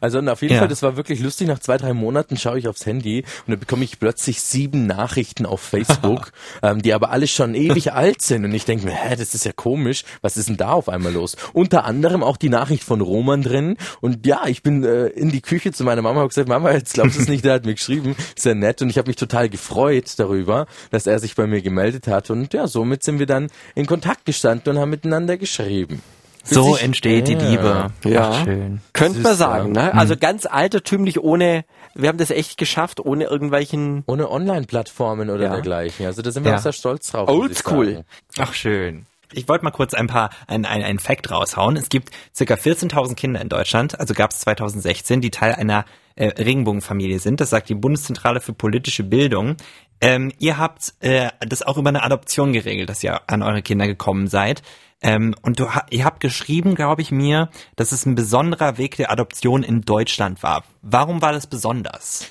Also 0.00 0.18
und 0.18 0.28
auf 0.28 0.42
jeden 0.42 0.54
Ja. 0.54 0.60
Fall, 0.60 0.68
das 0.68 0.82
war 0.82 0.96
wirklich 0.96 1.20
lustig. 1.20 1.48
Nach 1.48 1.58
zwei, 1.58 1.76
drei 1.76 1.92
Monaten 1.92 2.36
schaue 2.36 2.58
ich 2.58 2.68
aufs 2.68 2.86
Handy 2.86 3.22
und 3.46 3.50
dann 3.50 3.58
bekomme 3.58 3.84
ich 3.84 3.98
plötzlich 3.98 4.40
sieben 4.40 4.86
Nachrichten 4.86 5.46
auf 5.46 5.60
Facebook, 5.60 6.30
ähm, 6.62 6.82
die 6.82 6.94
aber 6.94 7.10
alle 7.10 7.26
schon 7.26 7.54
ewig 7.54 7.92
alt 7.92 8.22
sind. 8.22 8.44
Und 8.44 8.52
ich 8.54 8.64
denke 8.64 8.86
mir, 8.86 8.92
hä, 8.92 9.16
das 9.16 9.34
ist 9.34 9.44
ja 9.44 9.52
komisch. 9.52 10.04
Was 10.22 10.36
ist 10.36 10.48
denn 10.48 10.56
da 10.56 10.72
auf 10.72 10.88
einmal 10.88 11.12
los? 11.12 11.36
Unter 11.52 11.84
anderem 11.84 12.22
auch 12.22 12.36
die 12.36 12.48
Nachricht 12.48 12.84
von 12.84 13.00
Roman 13.00 13.42
drin. 13.42 13.76
Und 14.00 14.26
ja, 14.26 14.42
ich 14.46 14.62
bin 14.62 14.84
äh, 14.84 15.06
in 15.08 15.30
die 15.30 15.40
Küche 15.42 15.72
zu 15.72 15.84
meiner 15.84 16.02
Mama 16.02 16.22
und 16.22 16.28
gesagt, 16.28 16.48
Mama, 16.48 16.70
jetzt 16.72 16.94
glaubst 16.94 17.16
du 17.16 17.22
es 17.22 17.28
nicht, 17.28 17.44
der 17.44 17.54
hat 17.54 17.66
mir 17.66 17.74
geschrieben. 17.74 18.14
Sehr 18.36 18.54
nett. 18.54 18.82
Und 18.82 18.90
ich 18.90 18.98
habe 18.98 19.08
mich 19.08 19.16
total 19.16 19.48
gefreut 19.48 20.12
darüber, 20.18 20.66
dass 20.90 21.06
er 21.06 21.18
sich 21.18 21.34
bei 21.34 21.46
mir 21.46 21.60
gemeldet 21.62 22.03
hat. 22.08 22.30
Und 22.30 22.52
ja, 22.54 22.66
somit 22.66 23.02
sind 23.02 23.18
wir 23.18 23.26
dann 23.26 23.48
in 23.74 23.86
Kontakt 23.86 24.24
gestanden 24.26 24.74
und 24.74 24.78
haben 24.80 24.90
miteinander 24.90 25.36
geschrieben. 25.36 26.02
so 26.44 26.76
entsteht 26.76 27.28
die. 27.28 27.34
Liebe. 27.34 27.90
Ja. 28.04 28.30
Ach, 28.32 28.44
schön. 28.44 28.80
Könnte 28.92 29.20
man 29.20 29.34
sagen, 29.34 29.72
ne? 29.72 29.94
Also 29.94 30.16
ganz 30.16 30.44
altertümlich 30.46 31.18
ohne, 31.20 31.64
wir 31.94 32.08
haben 32.10 32.18
das 32.18 32.30
echt 32.30 32.58
geschafft, 32.58 33.00
ohne 33.00 33.24
irgendwelchen 33.24 34.02
Ohne 34.06 34.30
Online-Plattformen 34.30 35.30
oder 35.30 35.44
Ja. 35.44 35.52
dergleichen. 35.52 36.06
Also 36.06 36.20
da 36.22 36.30
sind 36.30 36.44
wir 36.44 36.52
Ja. 36.52 36.58
auch 36.58 36.62
sehr 36.62 36.72
stolz 36.72 37.10
drauf. 37.12 37.28
Oldschool. 37.28 38.04
Ach, 38.38 38.52
schön. 38.52 39.06
Ich 39.32 39.48
wollte 39.48 39.64
mal 39.64 39.70
kurz 39.72 39.94
ein 39.94 40.06
paar, 40.06 40.30
ein, 40.46 40.64
ein, 40.64 40.82
ein 40.84 40.98
Fact 41.00 41.30
raushauen. 41.30 41.76
Es 41.76 41.88
gibt 41.88 42.10
circa 42.36 42.54
14.000 42.54 43.16
Kinder 43.16 43.40
in 43.40 43.48
Deutschland, 43.48 43.98
also 43.98 44.14
gab 44.14 44.30
es 44.30 44.40
2016, 44.40 45.20
die 45.20 45.30
Teil 45.32 45.54
einer 45.54 45.84
äh, 46.14 46.26
Regenbogenfamilie 46.26 47.18
sind. 47.18 47.40
Das 47.40 47.50
sagt 47.50 47.68
die 47.68 47.74
Bundeszentrale 47.74 48.40
für 48.40 48.52
politische 48.52 49.02
Bildung. 49.02 49.56
Ähm, 50.04 50.32
ihr 50.38 50.58
habt 50.58 50.92
äh, 51.00 51.30
das 51.40 51.62
auch 51.62 51.78
über 51.78 51.88
eine 51.88 52.02
Adoption 52.02 52.52
geregelt, 52.52 52.90
dass 52.90 53.02
ihr 53.02 53.22
an 53.26 53.42
eure 53.42 53.62
Kinder 53.62 53.86
gekommen 53.86 54.26
seid. 54.26 54.60
Ähm, 55.00 55.34
und 55.40 55.58
du, 55.58 55.66
ihr 55.88 56.04
habt 56.04 56.20
geschrieben, 56.20 56.74
glaube 56.74 57.00
ich 57.00 57.10
mir, 57.10 57.48
dass 57.76 57.90
es 57.90 58.04
ein 58.04 58.14
besonderer 58.14 58.76
Weg 58.76 58.98
der 58.98 59.10
Adoption 59.10 59.62
in 59.62 59.80
Deutschland 59.80 60.42
war. 60.42 60.62
Warum 60.82 61.22
war 61.22 61.32
das 61.32 61.46
besonders? 61.46 62.28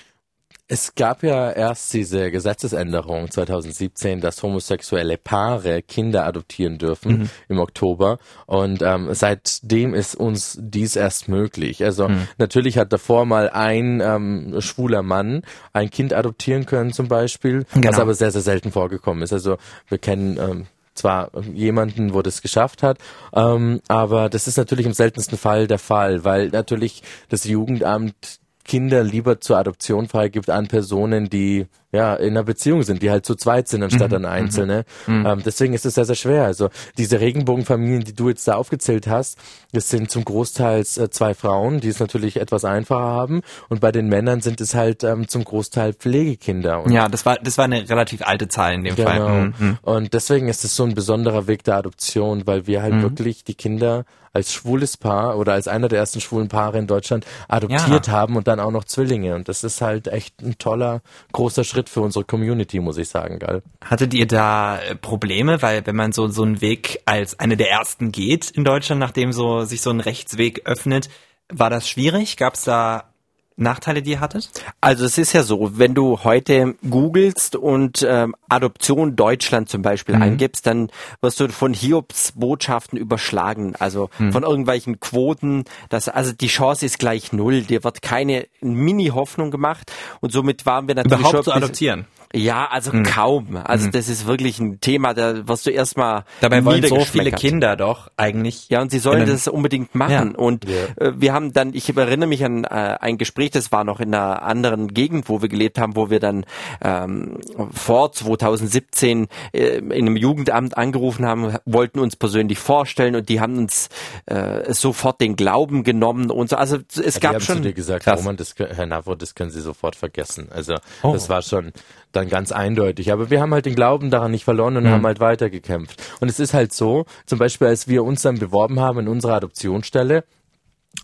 Es 0.73 0.95
gab 0.95 1.21
ja 1.21 1.51
erst 1.51 1.93
diese 1.93 2.31
Gesetzesänderung 2.31 3.29
2017, 3.29 4.21
dass 4.21 4.41
homosexuelle 4.41 5.19
Paare 5.19 5.83
Kinder 5.83 6.25
adoptieren 6.25 6.79
dürfen 6.79 7.29
im 7.47 7.59
Oktober. 7.59 8.17
Und 8.47 8.81
ähm, 8.81 9.09
seitdem 9.11 9.93
ist 9.93 10.15
uns 10.15 10.57
dies 10.59 10.95
erst 10.95 11.27
möglich. 11.29 11.83
Also 11.83 12.09
natürlich 12.39 12.79
hat 12.79 12.91
davor 12.91 13.27
mal 13.27 13.51
ein 13.51 14.01
ähm, 14.03 14.55
schwuler 14.61 15.03
Mann 15.03 15.43
ein 15.73 15.91
Kind 15.91 16.11
adoptieren 16.11 16.65
können 16.65 16.91
zum 16.91 17.07
Beispiel, 17.07 17.65
was 17.73 17.81
Genau. 17.81 18.01
aber 18.01 18.15
sehr, 18.15 18.31
sehr 18.31 18.41
selten 18.41 18.71
vorgekommen 18.71 19.21
ist. 19.21 19.31
Also 19.31 19.57
wir 19.89 19.99
kennen 19.99 20.39
ähm, 20.39 20.65
zwar 20.95 21.29
jemanden, 21.53 22.15
wo 22.15 22.23
das 22.23 22.41
geschafft 22.41 22.81
hat, 22.81 22.97
ähm, 23.35 23.79
aber 23.89 24.27
das 24.27 24.47
ist 24.47 24.57
natürlich 24.57 24.87
im 24.87 24.93
seltensten 24.93 25.37
Fall 25.37 25.67
der 25.67 25.77
Fall, 25.79 26.23
weil 26.23 26.49
natürlich 26.49 27.03
das 27.29 27.43
Jugendamt 27.43 28.39
Kinder 28.65 29.03
lieber 29.03 29.41
zur 29.41 29.57
Adoption 29.57 30.07
freigibt 30.07 30.49
an 30.49 30.67
Personen, 30.67 31.29
die 31.29 31.67
ja 31.93 32.15
in 32.15 32.31
einer 32.31 32.43
Beziehung 32.43 32.83
sind, 32.83 33.01
die 33.01 33.09
halt 33.11 33.25
zu 33.25 33.35
zweit 33.35 33.67
sind 33.69 33.83
anstatt 33.83 34.13
an 34.13 34.25
Einzelne. 34.25 34.83
Ähm, 35.07 35.41
deswegen 35.45 35.73
ist 35.73 35.85
es 35.85 35.93
sehr, 35.95 36.05
sehr 36.05 36.15
schwer. 36.15 36.43
Also 36.45 36.69
diese 36.97 37.19
Regenbogenfamilien, 37.21 38.03
die 38.03 38.13
du 38.15 38.27
jetzt 38.29 38.47
da 38.47 38.55
aufgezählt 38.55 39.07
hast, 39.07 39.37
das 39.71 39.89
sind 39.89 40.09
zum 40.11 40.25
Großteil 40.25 40.81
äh, 40.81 41.09
zwei 41.09 41.33
Frauen, 41.33 41.79
die 41.79 41.87
es 41.89 41.99
natürlich 41.99 42.37
etwas 42.37 42.65
einfacher 42.65 42.99
haben. 43.05 43.41
Und 43.69 43.79
bei 43.79 43.91
den 43.91 44.07
Männern 44.07 44.41
sind 44.41 44.59
es 44.59 44.73
halt 44.75 45.03
ähm, 45.03 45.27
zum 45.27 45.43
Großteil 45.43 45.93
Pflegekinder. 45.93 46.83
Und 46.83 46.91
Ja, 46.91 47.07
das 47.07 47.25
war, 47.25 47.37
das 47.41 47.57
war 47.57 47.65
eine 47.65 47.87
relativ 47.89 48.21
alte 48.25 48.47
Zahl 48.47 48.73
in 48.73 48.83
dem 48.83 48.97
Fall. 48.97 49.19
Genau. 49.19 49.53
Mhm. 49.59 49.77
Und 49.83 50.13
deswegen 50.13 50.47
ist 50.47 50.63
es 50.65 50.75
so 50.75 50.83
ein 50.83 50.95
besonderer 50.95 51.47
Weg 51.47 51.63
der 51.63 51.75
Adoption, 51.77 52.45
weil 52.47 52.67
wir 52.67 52.81
halt 52.81 53.01
wirklich 53.03 53.43
die 53.43 53.55
Kinder 53.55 54.05
als 54.35 54.51
schwules 54.51 54.97
Paar 54.97 55.37
oder 55.37 55.53
als 55.53 55.67
einer 55.67 55.87
der 55.89 55.99
ersten 55.99 56.19
schwulen 56.19 56.47
Paare 56.47 56.79
in 56.79 56.87
Deutschland 56.87 57.23
adoptiert 57.47 58.07
Ja. 58.07 58.13
haben 58.13 58.35
und 58.35 58.47
dann 58.47 58.59
auch 58.59 58.71
noch 58.71 58.83
Zwillinge. 58.83 59.35
Und 59.35 59.47
das 59.47 59.63
ist 59.63 59.79
halt 59.81 60.07
echt 60.07 60.41
ein 60.41 60.57
toller, 60.57 61.01
großer 61.33 61.63
Schritt 61.63 61.82
für 61.89 62.01
unsere 62.01 62.25
Community, 62.25 62.79
muss 62.79 62.97
ich 62.97 63.09
sagen, 63.09 63.39
geil. 63.39 63.63
Hattet 63.83 64.13
ihr 64.13 64.27
da 64.27 64.79
äh, 64.79 64.95
Probleme, 64.95 65.61
weil 65.61 65.85
wenn 65.85 65.95
man 65.95 66.11
so 66.11 66.27
so 66.27 66.43
einen 66.43 66.61
Weg 66.61 67.01
als 67.05 67.39
eine 67.39 67.57
der 67.57 67.71
ersten 67.71 68.11
geht 68.11 68.51
in 68.51 68.63
Deutschland, 68.63 68.99
nachdem 68.99 69.31
so 69.31 69.65
sich 69.65 69.81
so 69.81 69.89
ein 69.89 69.99
Rechtsweg 69.99 70.65
öffnet, 70.65 71.09
war 71.51 71.69
das 71.69 71.87
schwierig? 71.87 72.37
Gab 72.37 72.55
es 72.55 72.63
da 72.63 73.12
Nachteile, 73.55 74.01
die 74.01 74.11
ihr 74.11 74.19
hattet? 74.19 74.49
Also 74.81 75.05
es 75.05 75.17
ist 75.17 75.33
ja 75.33 75.43
so, 75.43 75.71
wenn 75.77 75.93
du 75.93 76.23
heute 76.23 76.75
googelst 76.89 77.55
und 77.55 78.05
ähm, 78.07 78.35
Adoption 78.49 79.15
Deutschland 79.15 79.69
zum 79.69 79.81
Beispiel 79.81 80.15
Mhm. 80.15 80.21
eingibst, 80.21 80.65
dann 80.67 80.89
wirst 81.21 81.39
du 81.39 81.47
von 81.49 81.73
Hiobs 81.73 82.33
Botschaften 82.35 82.97
überschlagen, 82.97 83.75
also 83.79 84.09
Mhm. 84.19 84.31
von 84.33 84.43
irgendwelchen 84.43 84.99
Quoten. 84.99 85.65
Das, 85.89 86.09
also 86.09 86.33
die 86.33 86.47
Chance 86.47 86.85
ist 86.85 86.99
gleich 86.99 87.33
null. 87.33 87.61
Dir 87.61 87.83
wird 87.83 88.01
keine 88.01 88.47
Mini-Hoffnung 88.61 89.51
gemacht 89.51 89.91
und 90.21 90.31
somit 90.31 90.65
waren 90.65 90.87
wir 90.87 90.95
natürlich 90.95 91.19
Überhaupt 91.19 91.35
schon 91.35 91.43
zu 91.45 91.53
adoptieren. 91.53 92.05
Ja, 92.35 92.65
also 92.71 92.91
kaum. 93.03 93.57
Also 93.63 93.91
das 93.91 94.09
ist 94.09 94.25
wirklich 94.25 94.57
ein 94.59 94.81
Thema, 94.81 95.13
da 95.13 95.47
wirst 95.47 95.67
du 95.67 95.69
erstmal 95.69 96.23
Dabei 96.41 96.65
wollen 96.65 96.83
so 96.83 96.99
viele. 97.01 97.31
Kinder 97.31 97.75
doch 97.75 98.09
eigentlich. 98.17 98.69
Ja, 98.69 98.81
und 98.81 98.89
sie 98.89 98.97
sollen 98.97 99.27
das 99.27 99.47
unbedingt 99.47 99.93
machen. 99.93 100.31
Ja. 100.31 100.39
Und 100.39 100.65
äh, 100.67 101.13
wir 101.15 101.31
haben 101.31 101.53
dann, 101.53 101.75
ich 101.75 101.95
erinnere 101.95 102.27
mich 102.27 102.43
an 102.43 102.63
äh, 102.63 102.67
ein 102.99 103.19
Gespräch, 103.19 103.42
das 103.51 103.71
war 103.71 103.83
noch 103.83 103.99
in 103.99 104.13
einer 104.13 104.43
anderen 104.43 104.87
Gegend, 104.93 105.29
wo 105.29 105.41
wir 105.41 105.49
gelebt 105.49 105.79
haben, 105.79 105.95
wo 105.95 106.09
wir 106.09 106.19
dann 106.19 106.45
ähm, 106.81 107.39
vor 107.71 108.11
2017 108.11 109.27
äh, 109.53 109.77
in 109.77 109.91
einem 109.91 110.15
Jugendamt 110.17 110.77
angerufen 110.77 111.25
haben, 111.25 111.55
wollten 111.65 111.99
uns 111.99 112.15
persönlich 112.15 112.59
vorstellen 112.59 113.15
und 113.15 113.29
die 113.29 113.39
haben 113.39 113.57
uns 113.57 113.89
äh, 114.25 114.73
sofort 114.73 115.21
den 115.21 115.35
Glauben 115.35 115.83
genommen 115.83 116.31
und 116.31 116.49
so. 116.49 116.55
Also 116.55 116.77
es 117.03 117.15
die 117.15 117.19
gab 117.19 117.33
haben 117.35 117.39
zu 117.41 117.53
schon. 117.53 117.61
dir 117.63 117.73
gesagt, 117.73 118.03
Krass. 118.05 118.19
Roman, 118.19 118.37
das, 118.37 118.55
Herr 118.57 118.85
Navro, 118.85 119.15
das 119.15 119.35
können 119.35 119.51
Sie 119.51 119.61
sofort 119.61 119.95
vergessen. 119.95 120.47
Also 120.51 120.75
Oh. 121.01 121.13
das 121.13 121.29
war 121.29 121.41
schon 121.41 121.71
dann 122.11 122.29
ganz 122.29 122.51
eindeutig. 122.51 123.11
Aber 123.11 123.29
wir 123.29 123.41
haben 123.41 123.53
halt 123.53 123.65
den 123.65 123.75
Glauben 123.75 124.09
daran 124.11 124.31
nicht 124.31 124.43
verloren 124.43 124.77
und 124.77 124.87
haben 124.87 125.05
halt 125.05 125.19
weitergekämpft. 125.19 126.01
Und 126.19 126.29
es 126.29 126.39
ist 126.39 126.53
halt 126.53 126.71
so, 126.73 127.05
zum 127.25 127.39
Beispiel, 127.39 127.67
als 127.67 127.87
wir 127.87 128.03
uns 128.03 128.21
dann 128.21 128.37
beworben 128.37 128.79
haben 128.79 128.99
in 128.99 129.07
unserer 129.07 129.33
Adoptionsstelle, 129.35 130.23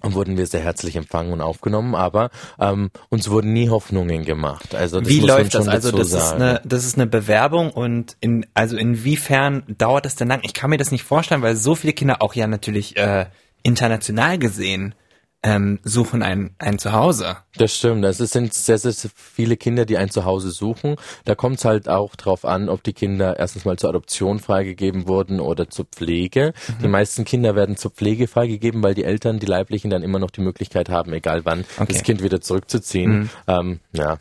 wurden 0.02 0.38
wir 0.38 0.48
sehr 0.48 0.62
herzlich 0.62 0.96
empfangen 0.96 1.34
und 1.34 1.42
aufgenommen, 1.42 1.96
aber 1.96 2.30
ähm, 2.60 2.92
uns 3.10 3.30
wurden 3.30 3.54
nie 3.54 3.70
Hoffnungen 3.70 4.24
gemacht. 4.24 4.76
Also 4.76 5.00
das 5.00 5.10
Wie 5.10 5.20
läuft 5.20 5.56
das? 5.56 5.68
Also 5.68 5.92
das 5.92 6.08
ist 6.08 6.14
sagen. 6.14 6.42
eine, 6.42 6.62
das 6.64 6.86
ist 6.86 6.96
eine 6.96 7.08
Bewerbung 7.08 7.72
und 7.72 8.16
in, 8.22 8.46
also 8.54 8.78
inwiefern 8.78 9.64
dauert 9.68 10.06
das 10.06 10.16
denn 10.16 10.28
lang? 10.28 10.40
Ich 10.44 10.54
kann 10.54 10.70
mir 10.70 10.78
das 10.78 10.92
nicht 10.92 11.04
vorstellen, 11.04 11.42
weil 11.42 11.56
so 11.56 11.76
viele 11.76 11.94
Kinder 11.94 12.22
auch 12.22 12.34
ja 12.34 12.48
natürlich 12.48 12.98
äh, 12.98 13.26
international 13.64 14.38
gesehen 14.38 14.96
ähm, 15.42 15.80
suchen 15.84 16.22
ein, 16.22 16.52
ein 16.60 16.80
Zuhause. 16.80 17.38
Das 17.56 17.74
stimmt. 17.76 18.04
Es 18.04 18.18
sind 18.18 18.54
sehr, 18.54 18.78
sehr 18.78 18.94
viele 19.16 19.56
Kinder, 19.56 19.86
die 19.86 19.98
ein 19.98 20.10
Zuhause 20.10 20.52
suchen. 20.52 20.96
Da 21.24 21.36
kommt 21.36 21.60
es 21.60 21.66
halt 21.66 21.88
auch 21.88 22.16
drauf 22.18 22.44
an, 22.44 22.68
ob 22.68 22.84
die 22.84 22.94
Kinder 22.94 23.40
erstens 23.40 23.64
mal 23.64 23.78
zur 23.78 23.90
Adoption 23.90 24.40
freigegeben 24.40 25.08
wurden 25.08 25.40
oder 25.40 25.70
zur 25.70 25.86
Pflege. 25.86 26.54
Die 26.84 26.88
meisten 26.90 27.24
Kinder 27.24 27.56
werden 27.56 27.78
zur 27.78 27.92
Pflege 27.92 28.28
freigegeben, 28.28 28.84
weil 28.84 28.96
die 28.96 29.06
Eltern, 29.06 29.40
die 29.40 29.46
Leiblichen, 29.46 29.90
dann 29.90 30.04
immer 30.04 30.20
noch 30.20 30.32
die 30.32 30.42
Möglichkeit 30.42 30.90
haben, 30.90 31.14
egal 31.14 31.46
wann, 31.46 31.64
Okay. 31.78 31.94
das 31.94 32.04
Kind 32.04 32.22
wieder 32.22 32.42
zurückzuziehen. 32.42 33.30
Ähm, 33.48 33.80
ja. 33.94 34.18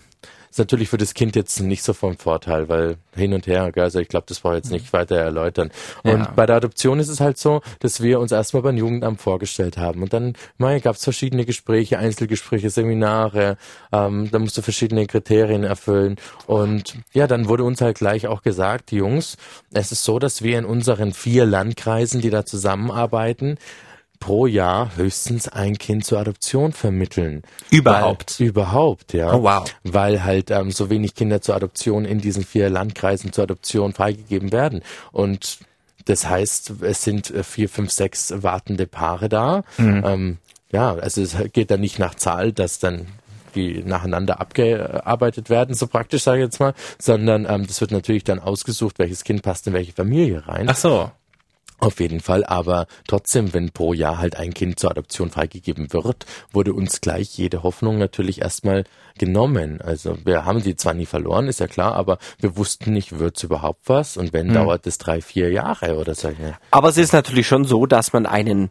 Ist 0.50 0.58
natürlich 0.58 0.88
für 0.88 0.96
das 0.98 1.14
Kind 1.14 1.36
jetzt 1.36 1.60
nicht 1.60 1.82
so 1.82 1.92
vom 1.92 2.16
Vorteil, 2.16 2.68
weil 2.68 2.96
hin 3.14 3.32
und 3.34 3.46
her, 3.46 3.70
gell, 3.72 3.84
also 3.84 3.98
ich 3.98 4.08
glaube, 4.08 4.26
das 4.28 4.40
brauche 4.40 4.54
ich 4.54 4.64
jetzt 4.64 4.70
nicht 4.70 4.92
weiter 4.92 5.16
erläutern. 5.16 5.70
Und 6.04 6.20
Ja. 6.20 6.32
bei 6.34 6.46
der 6.46 6.56
Adoption 6.56 7.00
ist 7.00 7.08
es 7.08 7.20
halt 7.20 7.38
so, 7.38 7.60
dass 7.80 8.02
wir 8.02 8.20
uns 8.20 8.32
erstmal 8.32 8.62
beim 8.62 8.76
Jugendamt 8.76 9.20
vorgestellt 9.20 9.76
haben 9.76 10.02
und 10.02 10.12
dann 10.12 10.34
gab 10.58 10.96
es 10.96 11.04
verschiedene 11.04 11.44
Gespräche, 11.44 11.98
Einzelgespräche, 11.98 12.70
Seminare, 12.70 13.56
ähm, 13.92 14.30
da 14.30 14.38
musst 14.38 14.56
du 14.56 14.62
verschiedene 14.62 15.06
Kriterien 15.06 15.64
erfüllen 15.64 16.16
und 16.46 16.94
ja, 17.12 17.26
dann 17.26 17.48
wurde 17.48 17.64
uns 17.64 17.80
halt 17.80 17.98
gleich 17.98 18.26
auch 18.26 18.42
gesagt, 18.42 18.92
Jungs, 18.92 19.36
es 19.72 19.92
ist 19.92 20.04
so, 20.04 20.18
dass 20.18 20.42
wir 20.42 20.58
in 20.58 20.64
unseren 20.64 21.12
vier 21.12 21.44
Landkreisen, 21.46 22.20
die 22.20 22.30
da 22.30 22.44
zusammenarbeiten, 22.44 23.58
pro 24.20 24.46
Jahr 24.46 24.96
höchstens 24.96 25.48
ein 25.48 25.78
Kind 25.78 26.04
zur 26.04 26.18
Adoption 26.18 26.72
vermitteln. 26.72 27.42
Überhaupt? 27.70 28.40
Weil, 28.40 28.46
überhaupt, 28.46 29.12
ja. 29.12 29.32
Oh, 29.34 29.42
wow. 29.42 29.64
Weil 29.84 30.24
halt 30.24 30.50
ähm, 30.50 30.70
so 30.70 30.90
wenig 30.90 31.14
Kinder 31.14 31.40
zur 31.40 31.54
Adoption 31.54 32.04
in 32.04 32.20
diesen 32.20 32.44
vier 32.44 32.70
Landkreisen 32.70 33.32
zur 33.32 33.44
Adoption 33.44 33.92
freigegeben 33.92 34.52
werden. 34.52 34.82
Und 35.12 35.58
das 36.04 36.28
heißt, 36.28 36.82
es 36.82 37.04
sind 37.04 37.30
äh, 37.30 37.42
vier, 37.42 37.68
fünf, 37.68 37.90
sechs 37.90 38.32
wartende 38.36 38.86
Paare 38.86 39.28
da. 39.28 39.62
Ähm, 39.78 40.38
ja, 40.70 40.94
also 40.94 41.22
es 41.22 41.36
geht 41.52 41.70
dann 41.70 41.80
nicht 41.80 41.98
nach 41.98 42.14
Zahl, 42.14 42.52
dass 42.52 42.78
dann 42.78 43.06
die 43.54 43.82
nacheinander 43.82 44.40
abgearbeitet 44.40 45.50
werden, 45.50 45.74
so 45.74 45.86
praktisch 45.86 46.22
sage 46.22 46.40
ich 46.40 46.44
jetzt 46.44 46.60
mal, 46.60 46.74
sondern 46.98 47.46
ähm, 47.48 47.66
das 47.66 47.80
wird 47.80 47.90
natürlich 47.90 48.24
dann 48.24 48.38
ausgesucht, 48.38 48.98
welches 48.98 49.24
Kind 49.24 49.42
passt 49.42 49.66
in 49.66 49.72
welche 49.72 49.92
Familie 49.92 50.46
rein. 50.46 50.66
Ach 50.68 50.76
so. 50.76 51.10
Auf 51.80 52.00
jeden 52.00 52.20
Fall, 52.20 52.44
aber 52.44 52.86
trotzdem, 53.06 53.54
wenn 53.54 53.70
pro 53.70 53.92
Jahr 53.92 54.18
halt 54.18 54.36
ein 54.36 54.52
Kind 54.52 54.80
zur 54.80 54.90
Adoption 54.90 55.30
freigegeben 55.30 55.92
wird, 55.92 56.26
wurde 56.52 56.72
uns 56.72 57.00
gleich 57.00 57.38
jede 57.38 57.62
Hoffnung 57.62 57.98
natürlich 57.98 58.40
erstmal 58.40 58.84
genommen. 59.16 59.80
Also 59.80 60.16
wir 60.24 60.44
haben 60.44 60.62
die 60.62 60.74
zwar 60.74 60.94
nie 60.94 61.06
verloren, 61.06 61.46
ist 61.46 61.60
ja 61.60 61.68
klar, 61.68 61.94
aber 61.94 62.18
wir 62.40 62.56
wussten 62.56 62.92
nicht, 62.92 63.18
wird's 63.20 63.44
überhaupt 63.44 63.88
was 63.88 64.16
und 64.16 64.32
wenn, 64.32 64.52
dauert 64.52 64.86
es 64.88 64.98
drei, 64.98 65.20
vier 65.20 65.50
Jahre 65.50 65.96
oder 65.96 66.14
so. 66.14 66.30
Aber 66.72 66.88
es 66.88 66.96
ist 66.96 67.12
natürlich 67.12 67.46
schon 67.46 67.64
so, 67.64 67.86
dass 67.86 68.12
man 68.12 68.26
einen 68.26 68.70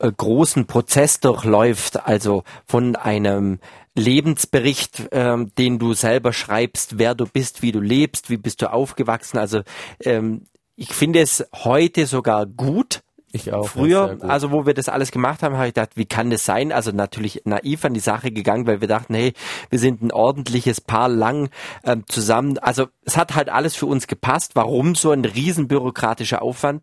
äh, 0.00 0.10
großen 0.10 0.66
Prozess 0.66 1.20
durchläuft, 1.20 2.04
also 2.04 2.42
von 2.66 2.96
einem 2.96 3.60
Lebensbericht, 3.94 5.08
ähm, 5.12 5.52
den 5.58 5.78
du 5.78 5.94
selber 5.94 6.32
schreibst, 6.32 6.98
wer 6.98 7.14
du 7.14 7.26
bist, 7.26 7.62
wie 7.62 7.70
du 7.72 7.80
lebst, 7.80 8.30
wie 8.30 8.36
bist 8.36 8.62
du 8.62 8.72
aufgewachsen. 8.72 9.38
Also 9.38 9.62
ähm, 10.02 10.46
ich 10.80 10.94
finde 10.94 11.20
es 11.20 11.46
heute 11.62 12.06
sogar 12.06 12.46
gut. 12.46 13.02
Ich 13.32 13.52
auch. 13.52 13.68
Früher, 13.68 14.16
also 14.22 14.50
wo 14.50 14.64
wir 14.64 14.72
das 14.72 14.88
alles 14.88 15.12
gemacht 15.12 15.42
haben, 15.42 15.54
habe 15.54 15.68
ich 15.68 15.74
gedacht, 15.74 15.90
wie 15.94 16.06
kann 16.06 16.30
das 16.30 16.46
sein? 16.46 16.72
Also 16.72 16.90
natürlich 16.90 17.42
naiv 17.44 17.84
an 17.84 17.92
die 17.92 18.00
Sache 18.00 18.32
gegangen, 18.32 18.66
weil 18.66 18.80
wir 18.80 18.88
dachten, 18.88 19.14
hey, 19.14 19.34
wir 19.68 19.78
sind 19.78 20.02
ein 20.02 20.10
ordentliches 20.10 20.80
Paar 20.80 21.10
lang 21.10 21.50
ähm, 21.84 22.04
zusammen. 22.08 22.58
Also 22.58 22.86
es 23.04 23.18
hat 23.18 23.36
halt 23.36 23.50
alles 23.50 23.76
für 23.76 23.86
uns 23.86 24.06
gepasst. 24.06 24.52
Warum 24.56 24.94
so 24.94 25.10
ein 25.10 25.26
riesen 25.26 25.68
bürokratischer 25.68 26.40
Aufwand? 26.40 26.82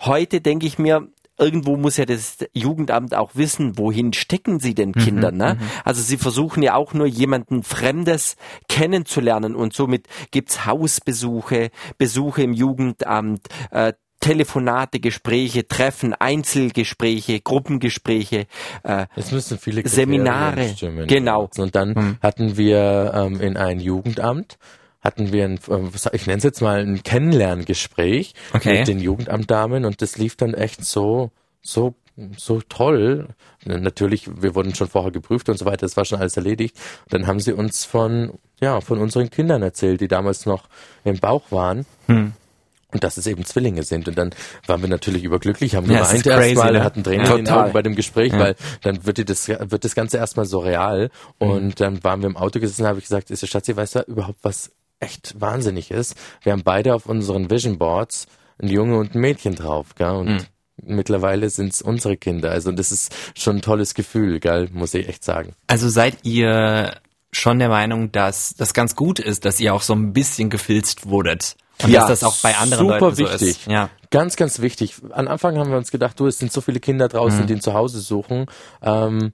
Heute 0.00 0.40
denke 0.40 0.66
ich 0.66 0.78
mir, 0.78 1.06
irgendwo 1.38 1.76
muss 1.76 1.96
ja 1.96 2.04
das 2.06 2.38
Jugendamt 2.52 3.14
auch 3.14 3.30
wissen, 3.34 3.76
wohin 3.78 4.12
stecken 4.12 4.58
sie 4.60 4.74
denn 4.74 4.92
Kinder, 4.92 5.30
ne? 5.32 5.58
Also 5.84 6.02
sie 6.02 6.16
versuchen 6.16 6.62
ja 6.62 6.74
auch 6.74 6.94
nur 6.94 7.06
jemanden 7.06 7.62
Fremdes 7.62 8.36
kennenzulernen 8.68 9.54
und 9.54 9.72
somit 9.74 10.06
gibt's 10.30 10.66
Hausbesuche, 10.66 11.70
Besuche 11.98 12.42
im 12.42 12.52
Jugendamt, 12.52 13.46
äh, 13.70 13.92
Telefonate, 14.20 14.98
Gespräche, 14.98 15.68
Treffen, 15.68 16.14
Einzelgespräche, 16.14 17.40
Gruppengespräche. 17.40 18.46
Äh, 18.82 19.06
Es 19.14 19.30
müssen 19.30 19.58
viele 19.58 19.82
Kriterien 19.82 20.08
Seminare, 20.08 20.68
stimmen. 20.70 21.06
genau. 21.06 21.48
Und 21.58 21.74
dann 21.76 22.18
hatten 22.22 22.56
wir 22.56 23.12
ähm, 23.14 23.40
in 23.40 23.56
ein 23.56 23.78
Jugendamt 23.78 24.58
hatten 25.06 25.32
wir 25.32 25.44
ein, 25.44 25.58
was- 25.66 26.08
ich 26.12 26.26
nenne 26.26 26.38
es 26.38 26.44
jetzt 26.44 26.60
mal 26.60 26.80
ein 26.80 27.02
Kennenlerngespräch 27.02 28.34
Okay. 28.52 28.78
mit 28.80 28.88
den 28.88 28.98
Jugendamtdamen 28.98 29.84
und 29.84 30.02
das 30.02 30.16
lief 30.18 30.36
dann 30.36 30.54
echt 30.54 30.84
so, 30.84 31.30
so, 31.62 31.94
so 32.36 32.60
toll. 32.68 33.28
Natürlich, 33.64 34.28
wir 34.42 34.54
wurden 34.54 34.74
schon 34.74 34.88
vorher 34.88 35.10
geprüft 35.12 35.48
und 35.48 35.58
so 35.58 35.64
weiter, 35.64 35.86
das 35.86 35.96
war 35.96 36.04
schon 36.04 36.18
alles 36.20 36.36
erledigt. 36.36 36.76
Und 37.04 37.14
dann 37.14 37.26
haben 37.26 37.40
sie 37.40 37.52
uns 37.52 37.84
von, 37.84 38.32
ja, 38.60 38.80
von 38.80 38.98
unseren 38.98 39.28
Kindern 39.30 39.62
erzählt, 39.62 40.00
die 40.00 40.08
damals 40.08 40.46
noch 40.46 40.68
im 41.04 41.18
Bauch 41.18 41.42
waren. 41.50 41.84
Und 42.08 43.02
dass 43.02 43.16
es 43.16 43.26
eben 43.26 43.44
Zwillinge 43.44 43.82
sind. 43.82 44.06
Und 44.08 44.16
dann 44.16 44.30
waren 44.66 44.80
wir 44.80 44.88
natürlich 44.88 45.24
überglücklich, 45.24 45.74
haben 45.74 45.90
Ja, 45.90 46.02
geweint 46.04 46.26
erstmal, 46.26 46.72
ne? 46.72 46.84
hatten 46.84 47.02
Tränen 47.04 47.26
Ja. 47.26 47.36
in 47.36 47.44
den. 47.44 47.52
Augen 47.52 47.72
bei 47.72 47.82
dem 47.82 47.96
Gespräch, 47.96 48.32
weil 48.32 48.54
dann 48.82 49.04
wird, 49.04 49.18
die 49.18 49.24
das, 49.24 49.48
wird 49.48 49.84
das 49.84 49.94
Ganze 49.96 50.16
erstmal 50.18 50.46
so 50.46 50.60
real. 50.60 51.10
Und 51.38 51.80
dann 51.80 52.02
waren 52.04 52.22
wir 52.22 52.28
im 52.28 52.36
Auto 52.36 52.60
gesessen, 52.60 52.86
habe 52.86 52.98
ich 52.98 53.04
gesagt, 53.04 53.30
ist 53.30 53.42
der 53.42 53.48
Schatzi, 53.48 53.76
weißt 53.76 53.96
du 53.96 54.00
überhaupt, 54.02 54.38
was 54.42 54.70
echt 55.00 55.40
wahnsinnig 55.40 55.90
ist? 55.90 56.14
Wir 56.42 56.52
haben 56.52 56.62
beide 56.64 56.94
auf 56.94 57.06
unseren 57.06 57.50
Vision 57.50 57.78
Boards 57.78 58.26
ein 58.58 58.68
Junge 58.68 58.98
und 58.98 59.14
ein 59.14 59.20
Mädchen 59.20 59.54
drauf, 59.54 59.94
gell? 59.96 60.10
Und 60.10 60.48
mittlerweile 60.82 61.50
sind 61.50 61.72
es 61.72 61.82
unsere 61.82 62.16
Kinder. 62.16 62.50
Also 62.50 62.72
das 62.72 62.92
ist 62.92 63.14
schon 63.34 63.56
ein 63.56 63.62
tolles 63.62 63.94
Gefühl, 63.94 64.40
gell? 64.40 64.68
Muss 64.72 64.94
ich 64.94 65.08
echt 65.08 65.24
sagen. 65.24 65.54
Also 65.66 65.88
seid 65.88 66.18
ihr 66.24 66.96
schon 67.32 67.58
der 67.58 67.68
Meinung, 67.68 68.12
dass 68.12 68.54
das 68.54 68.72
ganz 68.72 68.96
gut 68.96 69.18
ist, 69.18 69.44
dass 69.44 69.60
ihr 69.60 69.74
auch 69.74 69.82
so 69.82 69.94
ein 69.94 70.12
bisschen 70.12 70.48
gefilzt 70.48 71.06
wurdet? 71.06 71.56
Und 71.82 71.90
Ja, 71.90 72.00
dass 72.00 72.20
das 72.20 72.24
auch 72.24 72.36
bei 72.38 72.56
anderen 72.56 72.86
super 72.86 73.00
Leuten 73.00 73.16
so 73.16 73.22
wichtig. 73.24 73.48
ist. 73.48 73.66
Ja. 73.66 73.90
Ganz, 74.10 74.36
ganz 74.36 74.60
wichtig. 74.60 74.94
Am 75.10 75.28
Anfang 75.28 75.58
haben 75.58 75.68
wir 75.70 75.76
uns 75.76 75.90
gedacht, 75.90 76.18
du, 76.18 76.26
es 76.26 76.38
sind 76.38 76.50
so 76.50 76.62
viele 76.62 76.80
Kinder 76.80 77.08
draußen, 77.08 77.46
die 77.46 77.54
ein 77.54 77.60
Zuhause 77.60 78.00
suchen. 78.00 78.46
Ähm, 78.80 79.32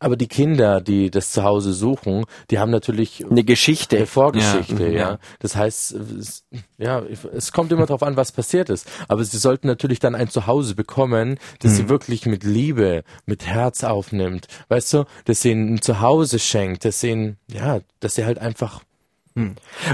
aber 0.00 0.16
die 0.16 0.28
Kinder, 0.28 0.80
die 0.80 1.10
das 1.10 1.32
Zuhause 1.32 1.72
suchen, 1.72 2.24
die 2.50 2.58
haben 2.58 2.70
natürlich 2.70 3.24
eine 3.28 3.42
Geschichte. 3.42 3.96
eine 3.96 4.06
Vorgeschichte, 4.06 4.88
Ja, 4.88 4.98
ja. 4.98 5.12
mhm, 5.14 5.18
Das 5.40 5.56
heißt, 5.56 5.92
es, 5.92 6.44
ja, 6.78 7.02
es 7.34 7.52
kommt 7.52 7.72
immer 7.72 7.86
darauf 7.86 8.02
an, 8.02 8.16
was 8.16 8.30
passiert 8.32 8.70
ist. 8.70 8.88
Aber 9.08 9.24
sie 9.24 9.38
sollten 9.38 9.66
natürlich 9.66 9.98
dann 9.98 10.14
ein 10.14 10.28
Zuhause 10.28 10.74
bekommen, 10.74 11.38
das 11.60 11.76
sie 11.76 11.88
wirklich 11.88 12.26
mit 12.26 12.44
Liebe, 12.44 13.02
mit 13.26 13.46
Herz 13.46 13.82
aufnimmt. 13.82 14.46
Weißt 14.68 14.92
du, 14.94 15.04
dass 15.24 15.42
sie 15.42 15.50
ihnen 15.50 15.74
ein 15.74 15.82
Zuhause 15.82 16.38
schenkt, 16.38 16.84
dass 16.84 17.00
sie 17.00 17.10
ihnen, 17.10 17.36
ja, 17.50 17.80
dass 18.00 18.14
sie 18.14 18.24
halt 18.24 18.38
einfach 18.38 18.82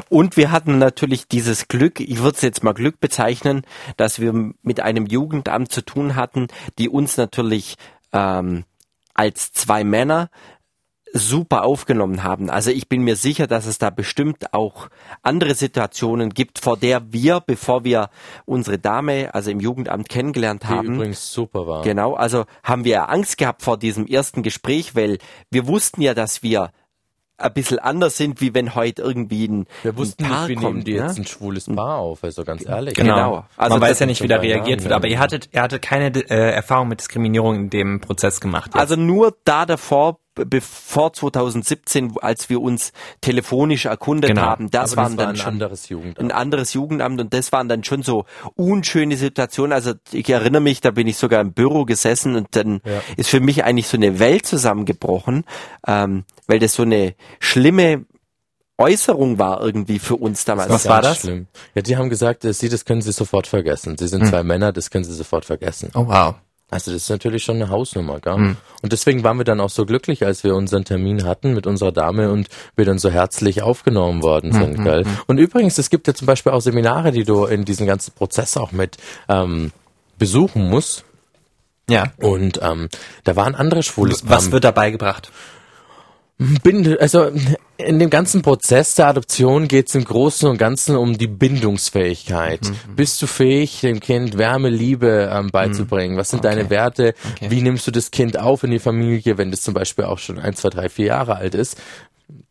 Und 0.09 0.37
wir 0.37 0.51
hatten 0.51 0.79
natürlich 0.79 1.29
dieses 1.29 1.69
Glück, 1.69 2.01
ich 2.01 2.19
würde 2.23 2.37
es 2.37 2.43
jetzt 2.43 2.63
mal 2.63 2.73
Glück 2.73 3.01
bezeichnen, 3.01 3.63
dass 3.97 4.19
wir 4.19 4.33
mit 4.63 4.81
einem 4.81 5.07
Jugendamt 5.07 5.71
zu 5.71 5.83
tun 5.83 6.15
hatten, 6.17 6.49
die 6.79 6.89
uns 6.89 7.17
natürlich 7.17 7.77
ähm, 8.13 8.65
als 9.15 9.53
zwei 9.53 9.85
Männer 9.85 10.29
super 11.17 11.63
aufgenommen 11.63 12.25
haben. 12.25 12.51
Also 12.51 12.73
ich 12.73 12.89
bin 12.89 13.03
mir 13.03 13.15
sicher, 13.15 13.47
dass 13.47 13.67
es 13.67 13.79
da 13.79 13.91
bestimmt 13.91 14.53
auch 14.53 14.89
andere 15.23 15.55
Situationen 15.55 16.31
gibt, 16.31 16.59
vor 16.59 16.77
der 16.77 17.13
wir, 17.13 17.41
bevor 17.41 17.85
wir 17.85 18.11
unsere 18.47 18.79
Dame, 18.79 19.33
also 19.33 19.53
im 19.53 19.61
Jugendamt 19.61 20.09
kennengelernt 20.09 20.65
Die 20.65 20.67
haben, 20.67 20.95
übrigens 20.95 21.33
super 21.33 21.69
war. 21.69 21.83
Genau, 21.83 22.15
also 22.15 22.47
haben 22.65 22.85
wir 22.85 23.09
Angst 23.11 23.39
gehabt 23.39 23.63
vor 23.63 23.79
diesem 23.79 24.07
ersten 24.07 24.43
Gespräch, 24.43 24.97
weil 24.97 25.19
wir 25.51 25.69
wussten 25.69 26.03
ja, 26.03 26.15
dass 26.15 26.43
wir 26.43 26.73
ein 27.37 27.53
bisschen 27.53 27.79
anders 27.79 28.17
sind, 28.17 28.41
wie 28.41 28.55
wenn 28.55 28.75
heute 28.75 29.03
irgendwie 29.03 29.47
ein, 29.49 29.67
Wir 29.83 29.97
wussten 29.97 30.25
ein 30.25 30.31
Paar 30.31 30.41
nicht, 30.43 30.49
wie 30.51 30.57
nehmen 30.57 30.75
kommt. 30.75 30.87
die 30.87 30.95
ne? 30.95 31.01
jetzt 31.07 31.19
ein 31.19 31.27
schwules 31.27 31.67
Paar 31.67 31.99
auf, 31.99 32.23
also 32.23 32.45
ganz 32.45 32.65
ehrlich. 32.67 32.95
Genau. 32.95 33.15
Genau. 33.15 33.45
Also 33.57 33.75
Man 33.79 33.89
weiß 33.89 33.99
ja 33.99 34.07
nicht, 34.07 34.23
wie 34.23 34.29
da 34.29 34.37
reagiert 34.37 34.83
wird, 34.83 34.93
aber 34.93 35.09
ihr 35.09 35.19
hattet, 35.19 35.49
ihr 35.53 35.63
hattet 35.63 35.83
keine 35.83 36.09
äh, 36.09 36.53
Erfahrung 36.53 36.89
mit 36.89 37.01
Diskriminierung 37.01 37.55
in 37.57 37.71
dem 37.71 38.01
Prozess 38.01 38.41
gemacht. 38.41 38.67
jetzt. 38.75 38.81
Also 38.81 38.97
nur 38.97 39.37
da 39.45 39.67
davor, 39.67 40.21
bevor 40.35 41.13
2017, 41.13 42.15
als 42.21 42.49
wir 42.51 42.61
uns 42.61 42.93
telefonisch 43.21 43.85
erkundet 43.87 44.31
Genau. 44.31 44.43
haben, 44.43 44.71
das 44.71 44.93
Aber 44.93 45.03
waren 45.03 45.17
war 45.17 45.27
dann 45.27 45.35
ein 45.35 45.37
schon 45.37 45.53
anderes 45.55 45.89
Jugendamt. 45.89 46.21
ein 46.21 46.33
anderes 46.33 46.73
Jugendamt 46.75 47.21
und 47.21 47.33
das 47.35 47.53
waren 47.53 47.69
dann 47.69 47.85
schon 47.85 48.03
so 48.03 48.25
unschöne 48.57 49.17
Situationen. 49.17 49.73
Also 49.73 49.93
ich 50.13 50.29
erinnere 50.29 50.61
mich, 50.63 50.81
da 50.81 50.91
bin 50.91 51.07
ich 51.07 51.17
sogar 51.17 51.41
im 51.41 51.53
Büro 51.53 51.85
gesessen 51.85 52.37
und 52.37 52.49
dann 52.57 52.81
Ja. 52.85 53.01
ist 53.17 53.31
für 53.31 53.41
mich 53.41 53.65
eigentlich 53.65 53.89
so 53.89 53.97
eine 53.97 54.19
Welt 54.19 54.47
zusammengebrochen, 54.47 55.45
ähm, 55.87 56.25
weil 56.47 56.59
das 56.59 56.75
so 56.75 56.83
eine 56.83 57.15
schlimme 57.41 58.05
Äußerung 58.77 59.39
war 59.39 59.61
irgendwie 59.63 60.01
für 60.01 60.17
uns 60.17 60.45
damals. 60.45 60.69
Was 60.69 60.89
war 60.89 61.01
das? 61.01 61.21
Schlimm. 61.21 61.47
Ja, 61.77 61.83
die 61.83 61.97
haben 61.97 62.11
gesagt, 62.11 62.45
äh, 62.45 62.53
sie, 62.53 62.69
das 62.69 62.85
können 62.85 63.03
sie 63.03 63.13
sofort 63.13 63.47
vergessen. 63.47 63.97
Sie 63.97 64.09
sind 64.09 64.27
zwei 64.27 64.43
Männer, 64.43 64.73
das 64.73 64.91
können 64.91 65.05
sie 65.05 65.15
sofort 65.15 65.45
vergessen. 65.45 65.91
oh 65.95 66.07
wow. 66.09 66.35
Also 66.75 66.91
das 66.91 67.03
ist 67.03 67.09
natürlich 67.09 67.45
schon 67.45 67.55
eine 67.55 67.69
Hausnummer, 67.69 68.19
gell? 68.19 68.35
Und 68.83 68.93
deswegen 68.93 69.23
waren 69.23 69.39
wir 69.39 69.45
dann 69.45 69.61
auch 69.61 69.71
so 69.71 69.87
glücklich, 69.87 70.27
als 70.27 70.43
wir 70.43 70.57
unseren 70.57 70.85
Termin 70.85 71.25
hatten 71.25 71.55
mit 71.55 71.69
unserer 71.69 71.93
Dame 71.93 72.33
und 72.33 72.49
wir 72.75 72.85
dann 72.85 72.99
so 72.99 73.11
herzlich 73.11 73.63
aufgenommen 73.63 74.25
worden 74.25 74.51
sind, 74.53 74.83
gell? 74.83 75.07
Und 75.29 75.39
übrigens, 75.39 75.79
es 75.79 75.89
gibt 75.89 76.09
ja 76.09 76.15
zum 76.15 76.27
Beispiel 76.27 76.51
auch 76.51 76.59
Seminare, 76.59 77.13
die 77.13 77.23
du 77.23 77.45
in 77.45 77.65
diesen 77.65 77.87
ganzen 77.87 78.13
Prozess 78.13 78.57
auch 78.57 78.73
mit 78.73 78.97
ähm, 79.29 79.71
besuchen 80.19 80.69
musst. 80.69 81.05
Ja. 81.89 82.07
Und 82.17 82.59
ähm, 82.61 82.89
da 83.23 83.37
waren 83.37 83.55
andere 83.55 83.85
schwules 83.85 84.29
Was 84.29 84.51
wird 84.51 84.65
da 84.65 84.73
beigebracht? 84.73 85.31
Bind, 86.37 87.01
also 87.01 87.31
in 87.77 87.99
dem 88.01 88.11
ganzen 88.11 88.43
Prozess 88.43 88.97
der 88.97 89.07
Adoption 89.07 89.69
geht 89.69 89.89
es 89.89 89.95
im 89.95 90.05
Großen 90.05 90.49
und 90.49 90.59
Ganzen 90.59 90.97
um 90.97 91.17
die 91.17 91.29
Bindungsfähigkeit. 91.29 92.61
Bist 92.97 93.23
du 93.23 93.29
fähig, 93.29 93.81
dem 93.83 94.01
Kind 94.01 94.37
Wärme, 94.37 94.69
Liebe 94.69 95.31
ähm, 95.33 95.51
beizubringen? 95.53 96.17
Was 96.17 96.31
sind 96.31 96.45
deine 96.45 96.71
Werte? 96.71 97.15
Wie 97.41 97.63
nimmst 97.63 97.87
du 97.87 97.93
das 97.93 98.11
Kind 98.11 98.39
auf 98.39 98.65
in 98.65 98.73
die 98.73 98.81
Familie, 98.81 99.39
wenn 99.39 99.53
das 99.53 99.63
zum 99.63 99.75
Beispiel 99.75 100.07
auch 100.07 100.19
schon 100.19 100.41
ein, 100.41 100.55
zwei, 100.55 100.71
drei, 100.71 100.89
vier 100.89 101.07
Jahre 101.07 101.37
alt 101.37 101.55
ist? 101.55 101.81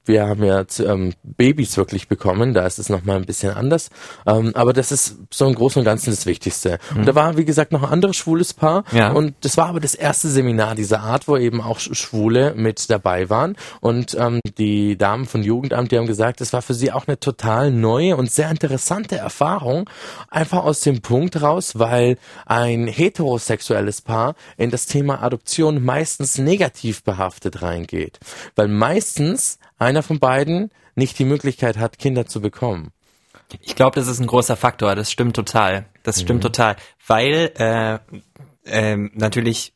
Wir 0.05 0.27
haben 0.27 0.43
ja 0.43 0.65
ähm, 0.79 1.13
Babys 1.23 1.77
wirklich 1.77 2.07
bekommen, 2.07 2.53
da 2.53 2.65
ist 2.65 2.77
es 2.77 2.89
nochmal 2.89 3.17
ein 3.17 3.25
bisschen 3.25 3.53
anders. 3.53 3.89
Ähm, 4.25 4.51
aber 4.53 4.73
das 4.73 4.91
ist 4.91 5.17
so 5.31 5.47
im 5.47 5.55
Großen 5.55 5.79
und 5.79 5.85
Ganzen 5.85 6.09
das 6.11 6.25
Wichtigste. 6.25 6.77
Und 6.93 7.05
da 7.07 7.15
war, 7.15 7.37
wie 7.37 7.45
gesagt, 7.45 7.71
noch 7.71 7.83
ein 7.83 7.89
anderes 7.89 8.17
schwules 8.17 8.53
Paar. 8.53 8.83
Ja. 8.91 9.11
Und 9.11 9.33
das 9.41 9.55
war 9.55 9.67
aber 9.67 9.79
das 9.79 9.95
erste 9.95 10.27
Seminar 10.27 10.75
dieser 10.75 10.99
Art, 10.99 11.27
wo 11.27 11.37
eben 11.37 11.61
auch 11.61 11.79
Sch- 11.79 11.95
Schwule 11.95 12.53
mit 12.55 12.89
dabei 12.89 13.29
waren. 13.29 13.55
Und 13.79 14.15
ähm, 14.19 14.41
die 14.57 14.97
Damen 14.97 15.25
von 15.25 15.41
Jugendamt, 15.41 15.91
die 15.91 15.97
haben 15.97 16.07
gesagt, 16.07 16.41
es 16.41 16.51
war 16.51 16.61
für 16.61 16.73
sie 16.73 16.91
auch 16.91 17.07
eine 17.07 17.19
total 17.19 17.71
neue 17.71 18.17
und 18.17 18.29
sehr 18.29 18.49
interessante 18.49 19.15
Erfahrung. 19.15 19.89
Einfach 20.29 20.63
aus 20.65 20.81
dem 20.81 21.01
Punkt 21.01 21.41
raus, 21.41 21.79
weil 21.79 22.17
ein 22.45 22.87
heterosexuelles 22.87 24.01
Paar 24.01 24.35
in 24.57 24.69
das 24.69 24.85
Thema 24.85 25.23
Adoption 25.23 25.83
meistens 25.83 26.37
negativ 26.37 27.03
behaftet 27.03 27.61
reingeht. 27.61 28.19
Weil 28.55 28.67
meistens 28.67 29.59
einer 29.83 30.03
von 30.03 30.19
beiden 30.19 30.71
nicht 30.95 31.17
die 31.19 31.25
Möglichkeit 31.25 31.77
hat, 31.77 31.99
Kinder 31.99 32.25
zu 32.25 32.41
bekommen. 32.41 32.91
Ich 33.61 33.75
glaube, 33.75 33.95
das 33.95 34.07
ist 34.07 34.19
ein 34.19 34.27
großer 34.27 34.55
Faktor. 34.55 34.95
Das 34.95 35.11
stimmt 35.11 35.35
total. 35.35 35.85
Das 36.03 36.19
stimmt 36.19 36.41
total, 36.41 36.75
weil 37.05 37.51
äh, 37.55 37.99
ähm, 38.65 39.11
natürlich 39.13 39.73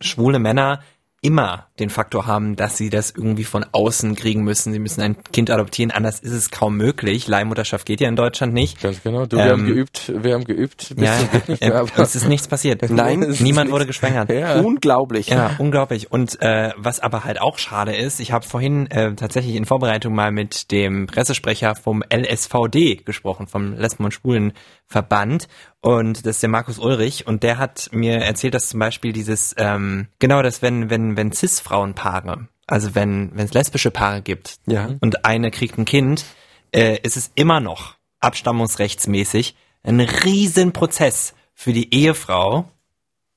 schwule 0.00 0.38
Männer 0.38 0.82
immer 1.22 1.68
den 1.78 1.88
Faktor 1.88 2.26
haben, 2.26 2.56
dass 2.56 2.76
sie 2.76 2.90
das 2.90 3.12
irgendwie 3.12 3.44
von 3.44 3.64
außen 3.70 4.16
kriegen 4.16 4.42
müssen. 4.42 4.72
Sie 4.72 4.80
müssen 4.80 5.00
ein 5.00 5.22
Kind 5.32 5.50
adoptieren, 5.50 5.92
anders 5.92 6.18
ist 6.18 6.32
es 6.32 6.50
kaum 6.50 6.76
möglich. 6.76 7.28
Leihmutterschaft 7.28 7.86
geht 7.86 8.00
ja 8.00 8.08
in 8.08 8.16
Deutschland 8.16 8.52
nicht. 8.52 8.82
Ganz 8.82 9.02
genau. 9.02 9.26
Du, 9.26 9.36
wir 9.36 9.44
Ähm, 9.44 9.50
haben 9.52 9.66
geübt, 9.66 10.12
wir 10.14 10.34
haben 10.34 10.44
geübt, 10.44 10.94
Ja, 10.98 11.16
nicht 11.46 11.60
mehr, 11.60 11.86
es 11.96 12.16
ist 12.16 12.28
nichts 12.28 12.48
passiert. 12.48 12.82
Nein, 12.90 13.22
es 13.22 13.36
ist 13.36 13.40
niemand 13.40 13.70
wurde 13.70 13.86
geschwängert. 13.86 14.30
Ja. 14.30 14.60
Unglaublich. 14.60 15.28
Ja, 15.28 15.52
unglaublich. 15.58 16.10
Und 16.10 16.42
äh, 16.42 16.72
was 16.76 16.98
aber 16.98 17.22
halt 17.24 17.40
auch 17.40 17.58
schade 17.58 17.94
ist, 17.94 18.18
ich 18.18 18.32
habe 18.32 18.44
vorhin 18.44 18.90
äh, 18.90 19.14
tatsächlich 19.14 19.54
in 19.54 19.64
Vorbereitung 19.64 20.14
mal 20.14 20.32
mit 20.32 20.72
dem 20.72 21.06
Pressesprecher 21.06 21.76
vom 21.76 22.02
LSVD 22.12 22.96
gesprochen, 23.04 23.46
vom 23.46 23.74
Lesben- 23.74 24.04
und 24.04 24.12
Schwulenverband. 24.12 25.46
Und 25.80 26.26
das 26.26 26.36
ist 26.36 26.42
der 26.42 26.50
Markus 26.50 26.78
Ulrich. 26.78 27.26
Und 27.26 27.42
der 27.42 27.58
hat 27.58 27.88
mir 27.92 28.18
erzählt, 28.18 28.54
dass 28.54 28.68
zum 28.68 28.78
Beispiel 28.78 29.12
dieses, 29.12 29.54
ähm, 29.58 30.06
genau 30.20 30.42
das, 30.42 30.62
wenn, 30.62 30.90
wenn, 30.90 31.11
wenn 31.16 31.32
Cis-Frauenpaare, 31.32 32.48
also 32.66 32.94
wenn, 32.94 33.30
wenn 33.34 33.46
es 33.46 33.54
lesbische 33.54 33.90
Paare 33.90 34.22
gibt 34.22 34.56
Ja. 34.66 34.90
und 35.00 35.24
eine 35.24 35.50
kriegt 35.50 35.78
ein 35.78 35.84
Kind, 35.84 36.24
äh, 36.72 36.98
ist 37.02 37.16
es 37.16 37.30
immer 37.34 37.60
noch 37.60 37.94
abstammungsrechtsmäßig 38.20 39.56
ein 39.82 40.00
Riesenprozess 40.00 41.34
für 41.54 41.72
die 41.72 41.92
Ehefrau, 41.94 42.66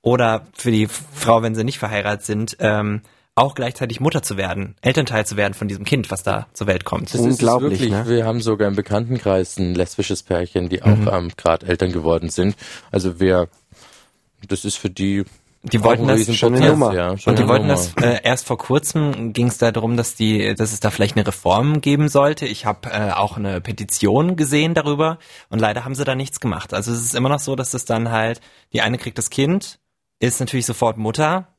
oder 0.05 0.45
für 0.53 0.69
die 0.71 0.87
Frau, 0.87 1.41
wenn 1.41 1.55
sie 1.55 1.63
nicht 1.63 1.79
verheiratet 1.79 2.23
sind, 2.23 2.57
ähm, 2.59 3.01
auch 3.33 3.55
gleichzeitig 3.55 3.99
Mutter 3.99 4.21
zu 4.21 4.37
werden, 4.37 4.75
Elternteil 4.81 5.25
zu 5.25 5.35
werden 5.35 5.55
von 5.55 5.67
diesem 5.67 5.83
Kind, 5.83 6.11
was 6.11 6.21
da 6.21 6.47
zur 6.53 6.67
Welt 6.67 6.85
kommt. 6.85 7.11
Das 7.11 7.19
Unglaublich, 7.19 7.81
wirklich. 7.81 7.89
ne? 7.89 8.07
Wir 8.07 8.23
haben 8.23 8.39
sogar 8.39 8.67
im 8.67 8.75
Bekanntenkreis 8.75 9.57
ein 9.57 9.73
lesbisches 9.73 10.21
Pärchen, 10.21 10.69
die 10.69 10.83
auch 10.83 10.87
ähm, 11.11 11.31
gerade 11.35 11.65
Eltern 11.65 11.91
geworden 11.91 12.29
sind. 12.29 12.55
Also 12.91 13.19
wir, 13.19 13.49
das 14.47 14.63
ist 14.63 14.75
für 14.77 14.91
die 14.91 15.25
Die 15.71 15.83
wollten 15.83 16.07
das 16.07 16.35
schon 16.35 16.55
eine 16.55 16.67
Nummer. 16.67 16.93
Ja, 16.93 17.17
schon 17.17 17.31
Und 17.31 17.39
die 17.39 17.47
wollten 17.47 17.67
Nummer. 17.67 17.79
das 17.79 17.93
äh, 18.03 18.19
erst 18.23 18.45
vor 18.45 18.57
kurzem 18.57 19.33
ging 19.33 19.47
es 19.47 19.57
da 19.57 19.71
darum, 19.71 19.97
dass 19.97 20.15
die, 20.15 20.53
dass 20.55 20.73
es 20.73 20.79
da 20.79 20.91
vielleicht 20.91 21.17
eine 21.17 21.25
Reform 21.25 21.81
geben 21.81 22.07
sollte. 22.07 22.45
Ich 22.45 22.65
habe 22.65 22.89
äh, 22.91 23.11
auch 23.11 23.37
eine 23.37 23.61
Petition 23.61 24.35
gesehen 24.35 24.73
darüber 24.73 25.17
und 25.49 25.59
leider 25.59 25.85
haben 25.85 25.95
sie 25.95 26.03
da 26.05 26.15
nichts 26.15 26.39
gemacht. 26.39 26.73
Also 26.73 26.91
es 26.91 27.01
ist 27.01 27.15
immer 27.15 27.29
noch 27.29 27.39
so, 27.39 27.55
dass 27.55 27.73
es 27.73 27.85
dann 27.85 28.11
halt 28.11 28.41
die 28.73 28.81
eine 28.81 28.97
kriegt 28.97 29.17
das 29.17 29.29
Kind, 29.29 29.79
ist 30.19 30.39
natürlich 30.39 30.65
sofort 30.65 30.97
Mutter, 30.97 31.54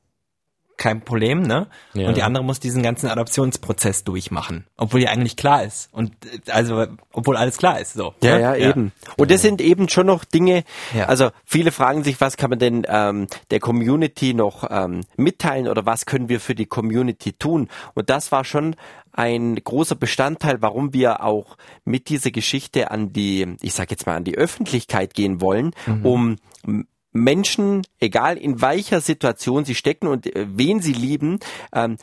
kein 0.77 1.01
Problem, 1.01 1.43
ne? 1.43 1.69
Ja. 1.95 2.09
Und 2.09 2.17
die 2.17 2.23
andere 2.23 2.45
muss 2.45 2.61
diesen 2.61 2.83
ganzen 2.83 3.09
Adoptionsprozess 3.09 4.05
durchmachen, 4.05 4.67
obwohl 4.77 5.01
die 5.01 5.09
eigentlich 5.09 5.37
klar 5.37 5.65
ist 5.65 5.89
und 5.93 6.13
also 6.49 6.87
obwohl 7.13 7.37
alles 7.37 7.57
klar 7.57 7.81
ist, 7.81 7.95
so. 7.95 8.15
Ja, 8.23 8.37
ne? 8.37 8.43
ja, 8.43 8.57
eben. 8.57 8.93
Und 9.17 9.31
das 9.31 9.43
sind 9.43 9.61
eben 9.61 9.89
schon 9.89 10.07
noch 10.07 10.25
Dinge, 10.25 10.65
Ja. 10.95 11.07
also 11.07 11.31
viele 11.45 11.73
fragen 11.73 12.05
sich, 12.05 12.21
was 12.21 12.37
kann 12.37 12.51
man 12.51 12.59
denn 12.59 12.87
ähm, 12.89 13.27
der 13.51 13.61
Community 13.61 14.35
noch 14.35 14.65
ähm, 14.71 15.03
mitteilen 15.17 15.69
oder 15.69 15.87
was 15.87 16.05
können 16.07 16.29
wir 16.29 16.41
für 16.41 16.55
die 16.55 16.67
Community 16.67 17.33
tun? 17.33 17.69
Und 17.95 18.11
das 18.11 18.31
war 18.33 18.45
schon 18.45 18.77
ein 19.13 19.55
großer 19.57 19.95
Bestandteil, 19.95 20.61
warum 20.61 20.93
wir 20.93 21.23
auch 21.25 21.57
mit 21.87 22.11
dieser 22.11 22.31
Geschichte 22.31 22.91
an 22.91 23.15
die, 23.15 23.57
ich 23.63 23.73
sag 23.73 23.91
jetzt 23.91 24.07
mal, 24.07 24.15
an 24.17 24.25
die 24.25 24.37
Öffentlichkeit 24.37 25.15
gehen 25.15 25.41
wollen, 25.41 25.73
um 26.03 26.37
m- 26.67 26.87
Menschen, 27.17 27.83
egal 27.99 28.37
in 28.37 28.61
welcher 28.61 29.01
Situation 29.01 29.65
sie 29.65 29.75
stecken 29.75 30.07
und 30.07 30.27
äh, 30.27 30.47
wen 30.49 30.81
sie 30.81 30.93
lieben, 30.93 31.41
ähm, 31.73 31.97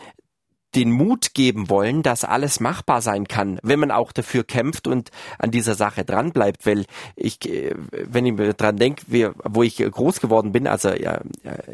den 0.75 0.91
Mut 0.91 1.33
geben 1.33 1.69
wollen, 1.69 2.03
dass 2.03 2.23
alles 2.23 2.59
machbar 2.59 3.01
sein 3.01 3.27
kann, 3.27 3.59
wenn 3.63 3.79
man 3.79 3.91
auch 3.91 4.11
dafür 4.11 4.43
kämpft 4.43 4.87
und 4.87 5.11
an 5.39 5.51
dieser 5.51 5.75
Sache 5.75 6.03
dran 6.05 6.31
bleibt. 6.31 6.65
Weil 6.65 6.85
ich, 7.15 7.47
äh, 7.49 7.73
wenn 7.91 8.25
ich 8.25 8.33
mir 8.33 8.53
dran 8.53 8.77
denke, 8.77 9.03
wie, 9.07 9.29
wo 9.43 9.63
ich 9.63 9.77
groß 9.77 10.19
geworden 10.19 10.51
bin, 10.51 10.67
also 10.67 10.89
ja, 10.89 11.21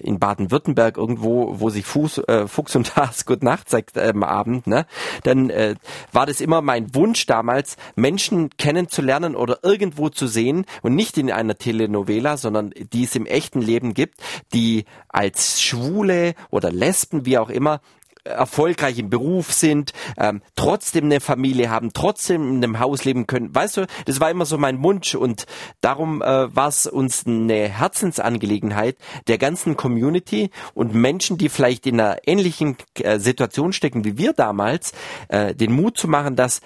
in 0.01 0.19
Baden-Württemberg 0.19 0.97
irgendwo, 0.97 1.59
wo 1.59 1.69
sich 1.69 1.85
Fuß, 1.85 2.19
äh, 2.27 2.47
Fuchs 2.47 2.75
und 2.75 2.95
Has 2.95 3.25
Good 3.25 3.43
Nacht 3.49 3.69
sagt 3.69 3.97
äh, 3.97 4.09
am 4.09 4.23
Abend, 4.23 4.67
ne, 4.67 4.85
dann 5.23 5.49
äh, 5.49 5.75
war 6.11 6.25
das 6.25 6.41
immer 6.41 6.61
mein 6.61 6.93
Wunsch 6.95 7.25
damals, 7.25 7.77
Menschen 7.95 8.49
kennenzulernen 8.57 9.35
oder 9.35 9.59
irgendwo 9.63 10.09
zu 10.09 10.27
sehen 10.27 10.65
und 10.81 10.95
nicht 10.95 11.17
in 11.17 11.31
einer 11.31 11.57
Telenovela, 11.57 12.37
sondern 12.37 12.71
die 12.93 13.03
es 13.03 13.15
im 13.15 13.25
echten 13.25 13.61
Leben 13.61 13.93
gibt, 13.93 14.19
die 14.53 14.85
als 15.07 15.61
Schwule 15.61 16.35
oder 16.49 16.71
Lesben, 16.71 17.25
wie 17.25 17.37
auch 17.37 17.49
immer, 17.49 17.81
erfolgreich 18.23 18.99
im 18.99 19.09
Beruf 19.09 19.53
sind, 19.53 19.93
ähm, 20.17 20.41
trotzdem 20.55 21.05
eine 21.05 21.19
Familie 21.19 21.69
haben, 21.69 21.93
trotzdem 21.93 22.49
in 22.49 22.63
einem 22.63 22.79
Haus 22.79 23.05
leben 23.05 23.27
können. 23.27 23.53
Weißt 23.53 23.77
du, 23.77 23.87
das 24.05 24.19
war 24.19 24.29
immer 24.29 24.45
so 24.45 24.57
mein 24.57 24.83
Wunsch 24.83 25.15
und 25.15 25.45
darum 25.81 26.21
äh, 26.21 26.55
war 26.55 26.67
es 26.67 26.85
uns 26.87 27.25
eine 27.25 27.69
Herzensangelegenheit 27.69 28.97
der 29.27 29.37
ganzen 29.37 29.77
Community 29.77 30.49
und 30.73 30.93
Menschen, 30.93 31.37
die 31.37 31.49
vielleicht 31.49 31.85
in 31.87 31.99
einer 31.99 32.17
ähnlichen 32.25 32.77
äh, 32.95 33.19
Situation 33.19 33.73
stecken 33.73 34.03
wie 34.05 34.17
wir 34.17 34.33
damals, 34.33 34.93
äh, 35.29 35.55
den 35.55 35.71
Mut 35.71 35.97
zu 35.97 36.07
machen, 36.07 36.35
dass 36.35 36.61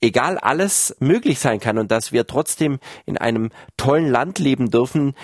egal 0.00 0.38
alles 0.38 0.96
möglich 1.00 1.38
sein 1.38 1.60
kann 1.60 1.78
und 1.78 1.90
dass 1.90 2.12
wir 2.12 2.26
trotzdem 2.26 2.78
in 3.06 3.16
einem 3.16 3.50
tollen 3.76 4.10
Land 4.10 4.38
leben 4.38 4.70
dürfen, 4.70 5.14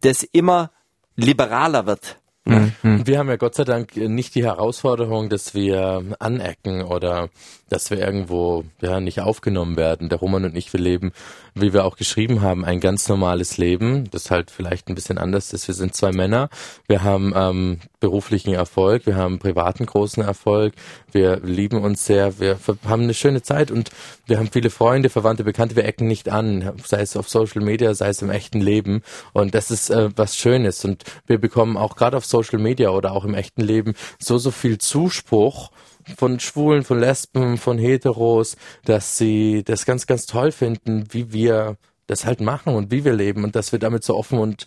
das 0.00 0.22
immer 0.22 0.70
liberaler 1.16 1.86
wird 1.86 2.21
Mhm. 2.44 2.72
Und 2.82 3.06
wir 3.06 3.18
haben 3.18 3.28
ja 3.28 3.36
Gott 3.36 3.54
sei 3.54 3.64
Dank 3.64 3.96
nicht 3.96 4.34
die 4.34 4.44
Herausforderung, 4.44 5.28
dass 5.28 5.54
wir 5.54 6.02
anecken 6.18 6.82
oder 6.82 7.28
dass 7.72 7.90
wir 7.90 7.98
irgendwo 7.98 8.64
ja 8.80 9.00
nicht 9.00 9.20
aufgenommen 9.20 9.76
werden. 9.76 10.08
Der 10.08 10.18
Roman 10.18 10.44
und 10.44 10.56
ich, 10.56 10.72
wir 10.72 10.80
leben, 10.80 11.12
wie 11.54 11.72
wir 11.72 11.84
auch 11.84 11.96
geschrieben 11.96 12.42
haben, 12.42 12.64
ein 12.64 12.80
ganz 12.80 13.08
normales 13.08 13.56
Leben. 13.56 14.10
Das 14.10 14.30
halt 14.30 14.50
vielleicht 14.50 14.88
ein 14.88 14.94
bisschen 14.94 15.18
anders 15.18 15.52
ist. 15.52 15.68
Wir 15.68 15.74
sind 15.74 15.94
zwei 15.94 16.12
Männer. 16.12 16.50
Wir 16.86 17.02
haben 17.02 17.32
ähm, 17.34 17.78
beruflichen 18.00 18.52
Erfolg, 18.52 19.06
wir 19.06 19.16
haben 19.16 19.38
privaten 19.38 19.86
großen 19.86 20.22
Erfolg. 20.22 20.74
Wir 21.12 21.36
lieben 21.36 21.80
uns 21.80 22.04
sehr. 22.04 22.38
Wir 22.40 22.58
haben 22.84 23.04
eine 23.04 23.14
schöne 23.14 23.42
Zeit 23.42 23.70
und 23.70 23.90
wir 24.26 24.38
haben 24.38 24.50
viele 24.52 24.70
Freunde, 24.70 25.08
Verwandte, 25.08 25.44
Bekannte. 25.44 25.76
Wir 25.76 25.84
ecken 25.84 26.06
nicht 26.06 26.28
an, 26.28 26.72
sei 26.84 27.00
es 27.00 27.16
auf 27.16 27.28
Social 27.28 27.62
Media, 27.62 27.94
sei 27.94 28.08
es 28.08 28.20
im 28.20 28.30
echten 28.30 28.60
Leben. 28.60 29.02
Und 29.32 29.54
das 29.54 29.70
ist 29.70 29.88
äh, 29.88 30.10
was 30.14 30.36
Schönes. 30.36 30.84
Und 30.84 31.04
wir 31.26 31.38
bekommen 31.38 31.76
auch 31.76 31.96
gerade 31.96 32.16
auf 32.16 32.26
Social 32.32 32.58
Media 32.58 32.90
oder 32.90 33.12
auch 33.12 33.24
im 33.24 33.34
echten 33.34 33.62
Leben 33.62 33.94
so, 34.18 34.38
so 34.38 34.50
viel 34.50 34.78
Zuspruch 34.78 35.70
von 36.16 36.40
Schwulen, 36.40 36.82
von 36.82 36.98
Lesben, 36.98 37.58
von 37.58 37.78
Heteros, 37.78 38.56
dass 38.84 39.18
sie 39.18 39.62
das 39.64 39.84
ganz, 39.84 40.06
ganz 40.06 40.26
toll 40.26 40.50
finden, 40.50 41.04
wie 41.10 41.32
wir 41.32 41.76
das 42.06 42.26
halt 42.26 42.40
machen 42.40 42.74
und 42.74 42.90
wie 42.90 43.04
wir 43.04 43.12
leben 43.12 43.44
und 43.44 43.54
dass 43.54 43.70
wir 43.70 43.78
damit 43.78 44.02
so 44.02 44.16
offen 44.16 44.38
und 44.38 44.66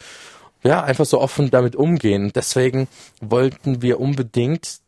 ja, 0.63 0.81
einfach 0.83 1.05
so 1.05 1.19
offen 1.19 1.51
damit 1.51 1.75
umgehen. 1.75 2.31
Deswegen 2.33 2.87
wollten 3.21 3.81
wir 3.81 3.99
unbedingt 3.99 4.79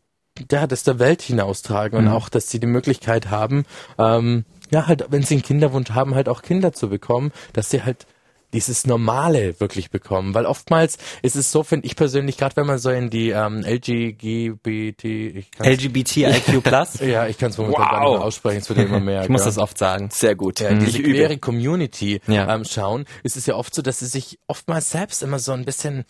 ja, 0.50 0.66
das 0.66 0.84
der 0.84 0.98
Welt 0.98 1.22
hinaustragen 1.22 1.98
und 1.98 2.06
mhm. 2.06 2.12
auch, 2.12 2.28
dass 2.28 2.48
sie 2.48 2.60
die 2.60 2.66
Möglichkeit 2.66 3.30
haben, 3.30 3.64
ähm, 3.98 4.44
ja, 4.70 4.86
halt, 4.86 5.06
wenn 5.10 5.22
sie 5.22 5.34
einen 5.34 5.42
Kinderwunsch 5.42 5.90
haben, 5.90 6.14
halt 6.14 6.28
auch 6.28 6.42
Kinder 6.42 6.72
zu 6.72 6.88
bekommen, 6.88 7.32
dass 7.52 7.70
sie 7.70 7.82
halt 7.82 8.06
dieses 8.52 8.86
Normale 8.86 9.60
wirklich 9.60 9.90
bekommen. 9.90 10.34
Weil 10.34 10.46
oftmals 10.46 10.98
ist 11.22 11.36
es 11.36 11.52
so, 11.52 11.62
finde 11.62 11.86
ich 11.86 11.96
persönlich, 11.96 12.36
gerade 12.36 12.56
wenn 12.56 12.66
man 12.66 12.78
so 12.78 12.90
in 12.90 13.10
die 13.10 13.30
ähm, 13.30 13.60
LGBT, 13.60 15.04
ich 15.04 15.50
LGBTIQ 15.58 16.62
Plus? 16.62 17.00
ja, 17.00 17.26
ich 17.26 17.38
kann 17.38 17.50
es 17.50 17.58
momentan 17.58 17.82
wow. 17.82 17.90
gar 17.90 18.00
nicht 18.00 18.10
mehr 18.10 18.24
aussprechen, 18.24 18.58
es 18.58 18.68
wird 18.68 18.78
immer 18.78 19.00
mehr. 19.00 19.22
ich 19.24 19.28
muss 19.28 19.44
das 19.44 19.58
oft 19.58 19.76
sagen. 19.78 20.08
Sehr 20.12 20.34
gut. 20.34 20.60
Ja, 20.60 20.72
diese 20.72 21.02
queere 21.02 21.38
Community 21.38 22.20
ja. 22.26 22.54
ähm, 22.54 22.64
schauen, 22.64 23.04
ist 23.22 23.36
es 23.36 23.46
ja 23.46 23.54
oft 23.54 23.74
so, 23.74 23.82
dass 23.82 23.98
sie 24.00 24.06
sich 24.06 24.38
oftmals 24.46 24.90
selbst 24.90 25.22
immer 25.22 25.38
so 25.38 25.52
ein 25.52 25.64
bisschen 25.64 26.04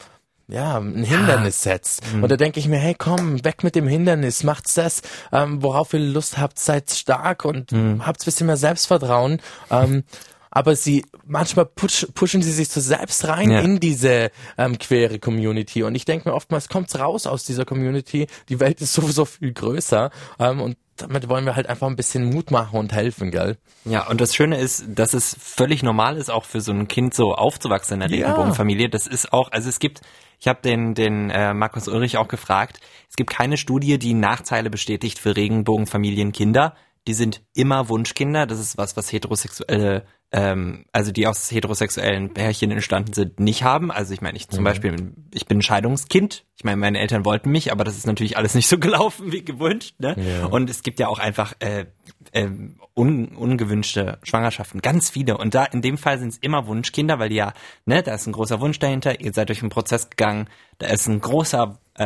ja, 0.51 0.79
ein 0.79 1.05
Hindernis 1.05 1.63
setzt. 1.63 2.03
Mhm. 2.15 2.23
Und 2.23 2.33
da 2.33 2.37
denke 2.37 2.59
ich 2.59 2.69
mir, 2.69 2.79
hey, 2.79 2.95
komm, 2.97 3.45
weg 3.45 3.63
mit 3.65 3.75
dem 3.75 3.87
Hindernis, 3.87 4.45
macht's 4.45 4.75
das, 4.75 5.03
ähm, 5.31 5.63
worauf 5.63 5.93
ihr 5.93 6.01
Lust 6.01 6.39
habt, 6.39 6.59
seid 6.59 6.91
stark 6.91 7.45
und 7.45 7.73
mhm. 7.73 8.07
habt 8.07 8.23
ein 8.23 8.25
bisschen 8.25 8.47
mehr 8.47 8.57
Selbstvertrauen. 8.57 9.43
Ähm, 9.71 10.05
aber 10.51 10.77
sie 10.77 11.05
manchmal 11.27 11.67
push, 11.67 12.07
pushen 12.15 12.43
sie 12.43 12.53
sich 12.53 12.69
so 12.69 12.81
selbst 12.81 13.27
rein 13.27 13.51
ja. 13.51 13.61
in 13.61 13.81
diese 13.81 14.31
ähm, 14.57 14.79
queere 14.79 15.19
Community. 15.19 15.83
Und 15.83 15.95
ich 15.95 16.05
denke 16.05 16.29
mir 16.29 16.35
oftmals 16.35 16.69
kommt's 16.69 16.99
raus 16.99 17.27
aus 17.27 17.45
dieser 17.45 17.65
Community. 17.65 18.27
Die 18.49 18.61
Welt 18.61 18.81
ist 18.81 18.93
sowieso 18.93 19.25
viel 19.25 19.53
größer 19.53 20.11
ähm, 20.39 20.61
und 20.61 20.77
damit 21.03 21.29
wollen 21.29 21.45
wir 21.45 21.57
halt 21.57 21.69
einfach 21.69 21.87
ein 21.87 21.97
bisschen 21.97 22.25
Mut 22.25 22.51
machen 22.51 22.79
und 22.79 22.93
helfen, 22.93 23.31
gell? 23.31 23.57
Ja, 23.85 24.09
und 24.09 24.21
das 24.21 24.35
Schöne 24.35 24.59
ist, 24.59 24.85
dass 24.89 25.15
es 25.15 25.37
völlig 25.39 25.83
normal 25.83 26.17
ist, 26.17 26.31
auch 26.31 26.45
für 26.45 26.61
so 26.61 26.73
ein 26.73 26.89
Kind 26.89 27.15
so 27.15 27.35
aufzuwachsen 27.35 27.95
in 27.95 28.01
der 28.01 28.11
Regenbogenfamilie. 28.11 28.89
Das 28.89 29.07
ist 29.07 29.33
auch, 29.33 29.53
also 29.53 29.69
es 29.69 29.79
gibt, 29.79 30.01
ich 30.41 30.49
habe 30.49 30.61
den, 30.63 30.95
den 30.95 31.31
äh, 31.31 31.55
Markus 31.55 31.89
Ulrich 31.89 32.17
auch 32.17 32.29
gefragt, 32.29 32.81
es 33.09 33.17
gibt 33.17 33.31
keine 33.31 33.57
Studie, 33.57 33.99
die 33.99 34.15
Nachteile 34.15 34.71
bestätigt 34.71 35.19
für 35.19 35.37
Regenbogenfamilienkinder. 35.37 36.75
Die 37.07 37.15
sind 37.15 37.43
immer 37.55 37.89
Wunschkinder. 37.89 38.47
Das 38.47 38.59
ist 38.59 38.77
was, 38.77 38.97
was 38.97 39.11
heterosexuelle 39.11 40.05
ähm, 40.31 40.85
also 40.93 41.11
die 41.11 41.27
aus 41.27 41.51
heterosexuellen 41.51 42.35
Pärchen 42.35 42.71
entstanden 42.71 43.15
sind, 43.15 43.41
nicht 43.41 43.63
haben. 43.63 43.91
Also 43.91 44.13
ich 44.13 44.21
meine, 44.21 44.37
ich 44.37 44.49
zum 44.49 44.61
mhm. 44.61 44.65
Beispiel, 44.65 45.13
ich 45.33 45.47
bin 45.47 45.59
ein 45.59 45.63
Scheidungskind. 45.63 46.45
Ich 46.57 46.65
meine, 46.65 46.77
meine 46.77 46.99
Eltern 46.99 47.25
wollten 47.25 47.51
mich, 47.51 47.73
aber 47.73 47.85
das 47.85 47.97
ist 47.97 48.07
natürlich 48.07 48.37
alles 48.37 48.55
nicht 48.55 48.69
so 48.69 48.79
gelaufen 48.79 49.33
wie 49.33 49.45
gewünscht. 49.45 49.95
Ne? 49.99 50.17
Ja. 50.19 50.47
Und 50.47 50.69
es 50.69 50.83
gibt 50.83 51.01
ja 51.01 51.09
auch 51.09 51.19
einfach 51.19 51.55
äh, 51.61 51.87
äh, 52.33 52.49
un, 52.95 53.29
ungewünschte 53.29 54.19
Schwangerschaften, 54.23 54.83
ganz 54.83 55.09
viele. 55.09 55.39
Und 55.39 55.55
da 55.55 55.65
in 55.65 55.81
dem 55.81 55.97
Fall 55.97 56.19
sind 56.19 56.29
es 56.29 56.39
immer 56.39 56.67
Wunschkinder, 56.67 57.19
weil 57.19 57.31
die 57.31 57.37
ja, 57.37 57.55
ne, 57.87 58.03
da 58.03 58.15
ist 58.15 58.27
ein 58.27 58.33
großer 58.33 58.61
Wunsch 58.61 58.79
dahinter. 58.79 59.21
Ihr 59.21 59.33
seid 59.33 59.49
durch 59.49 59.63
einen 59.63 59.71
Prozess 59.71 60.11
gegangen, 60.11 60.49
da 60.79 60.89
ist 60.89 61.07
ein 61.07 61.21
großer 61.21 61.79
äh, 61.99 62.05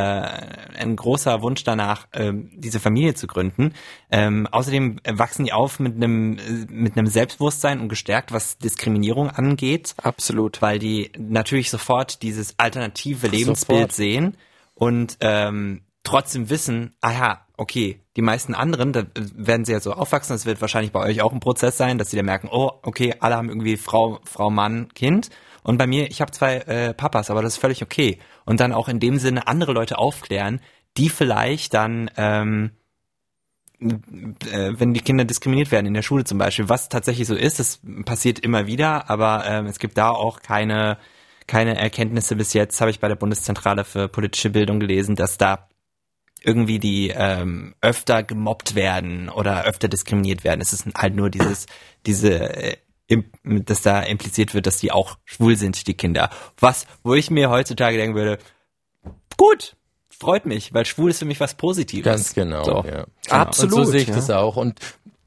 ein 0.79 0.97
großer 0.97 1.43
Wunsch 1.43 1.65
danach, 1.65 2.07
äh, 2.13 2.33
diese 2.35 2.81
Familie 2.81 3.15
zu 3.15 3.27
gründen. 3.27 3.75
Ähm, 4.11 4.49
außerdem 4.51 5.01
wachsen 5.07 5.45
die 5.45 5.53
auf 5.53 5.79
mit 5.79 5.97
einem 5.97 6.39
mit 6.69 6.97
einem 6.97 7.07
Selbstbewusstsein 7.07 7.81
und 7.81 7.89
gestärkt, 7.89 8.33
was 8.33 8.59
Diskriminierung 8.59 9.31
angeht. 9.31 9.95
Absolut. 10.03 10.63
Weil 10.63 10.79
die 10.79 11.13
natürlich 11.19 11.71
sofort 11.71 12.23
dieses 12.23 12.59
alternative 12.59 13.29
Lebensbild 13.29 13.93
sofort. 13.93 13.93
sehen 13.93 14.37
und 14.75 15.19
ähm, 15.21 15.83
trotzdem 16.03 16.51
wissen, 16.51 16.95
aha, 17.01 17.47
okay, 17.57 18.01
die 18.17 18.23
meisten 18.23 18.55
anderen, 18.55 18.93
da 18.93 19.05
werden 19.15 19.65
sie 19.65 19.73
ja 19.73 19.81
so 19.81 19.93
aufwachsen, 19.93 20.35
das 20.35 20.47
wird 20.47 20.61
wahrscheinlich 20.61 20.93
bei 20.93 21.01
euch 21.01 21.23
auch 21.23 21.33
ein 21.33 21.41
Prozess 21.41 21.77
sein, 21.77 21.99
dass 21.99 22.11
sie 22.11 22.17
dann 22.17 22.27
merken, 22.27 22.49
oh, 22.51 22.73
okay, 22.83 23.15
alle 23.21 23.37
haben 23.37 23.49
irgendwie 23.49 23.77
Frau, 23.77 24.21
Frau, 24.25 24.51
Mann, 24.51 24.89
Kind. 24.95 25.31
Und 25.63 25.79
bei 25.79 25.87
mir, 25.87 26.11
ich 26.11 26.21
habe 26.21 26.33
zwei 26.33 26.57
äh, 26.57 26.95
Papas, 26.95 27.31
aber 27.31 27.43
das 27.43 27.55
ist 27.55 27.61
völlig 27.61 27.83
okay. 27.83 28.19
Und 28.45 28.61
dann 28.61 28.73
auch 28.73 28.89
in 28.89 29.01
dem 29.01 29.19
Sinne 29.19 29.47
andere 29.47 29.73
Leute 29.73 29.99
aufklären, 29.99 30.61
die 30.97 31.09
vielleicht 31.09 31.75
dann, 31.75 32.11
ähm, 32.17 32.73
äh, 33.81 34.73
wenn 34.77 34.95
die 34.95 35.01
Kinder 35.01 35.25
diskriminiert 35.25 35.71
werden 35.71 35.87
in 35.87 35.95
der 35.95 36.03
Schule 36.03 36.25
zum 36.25 36.39
Beispiel, 36.39 36.69
was 36.69 36.89
tatsächlich 36.89 37.27
so 37.27 37.35
ist, 37.35 37.59
das 37.59 37.81
passiert 38.05 38.39
immer 38.39 38.67
wieder, 38.67 39.09
aber 39.11 39.45
ähm, 39.47 39.67
es 39.67 39.79
gibt 39.79 39.97
da 39.99 40.11
auch 40.11 40.41
keine 40.41 40.99
keine 41.47 41.77
Erkenntnisse 41.77 42.37
bis 42.37 42.53
jetzt, 42.53 42.81
habe 42.81 42.91
ich 42.91 43.01
bei 43.01 43.09
der 43.09 43.17
Bundeszentrale 43.17 43.85
für 43.85 44.09
politische 44.09 44.51
Bildung 44.51 44.81
gelesen, 44.81 45.17
dass 45.17 45.39
da 45.39 45.69
irgendwie 46.45 46.79
die 46.79 47.13
ähm, 47.15 47.75
öfter 47.81 48.23
gemobbt 48.23 48.75
werden 48.75 49.29
oder 49.29 49.65
öfter 49.65 49.89
diskriminiert 49.89 50.45
werden. 50.45 50.61
Es 50.61 50.73
ist 50.73 50.87
halt 50.97 51.15
nur 51.15 51.31
dieses, 51.31 51.67
diese, 52.07 52.57
äh, 52.57 52.77
dass 53.45 53.83
da 53.83 54.01
impliziert 54.03 54.55
wird, 54.55 54.67
dass 54.67 54.79
die 54.79 54.93
auch 54.93 55.19
schwul 55.25 55.57
sind, 55.57 55.87
die 55.87 55.95
Kinder. 55.95 56.31
Was, 56.59 56.87
wo 57.03 57.15
ich 57.15 57.31
mir 57.31 57.51
heutzutage 57.51 57.97
denken 57.97 58.17
würde, 58.17 58.39
gut, 59.37 59.77
freut 60.09 60.47
mich, 60.47 60.73
weil 60.73 60.87
schwul 60.87 61.11
ist 61.11 61.19
für 61.19 61.25
mich 61.25 61.41
was 61.41 61.55
Positives. 61.55 62.05
Ganz 62.05 62.35
genau. 62.35 62.65
So. 62.65 62.85
Ja. 62.87 63.07
Absolut. 63.29 63.73
Und 63.75 63.85
so 63.85 63.91
sehe 63.91 64.03
ich 64.03 64.09
ja. 64.09 64.15
das 64.15 64.31
auch. 64.31 64.57
Und 64.57 64.79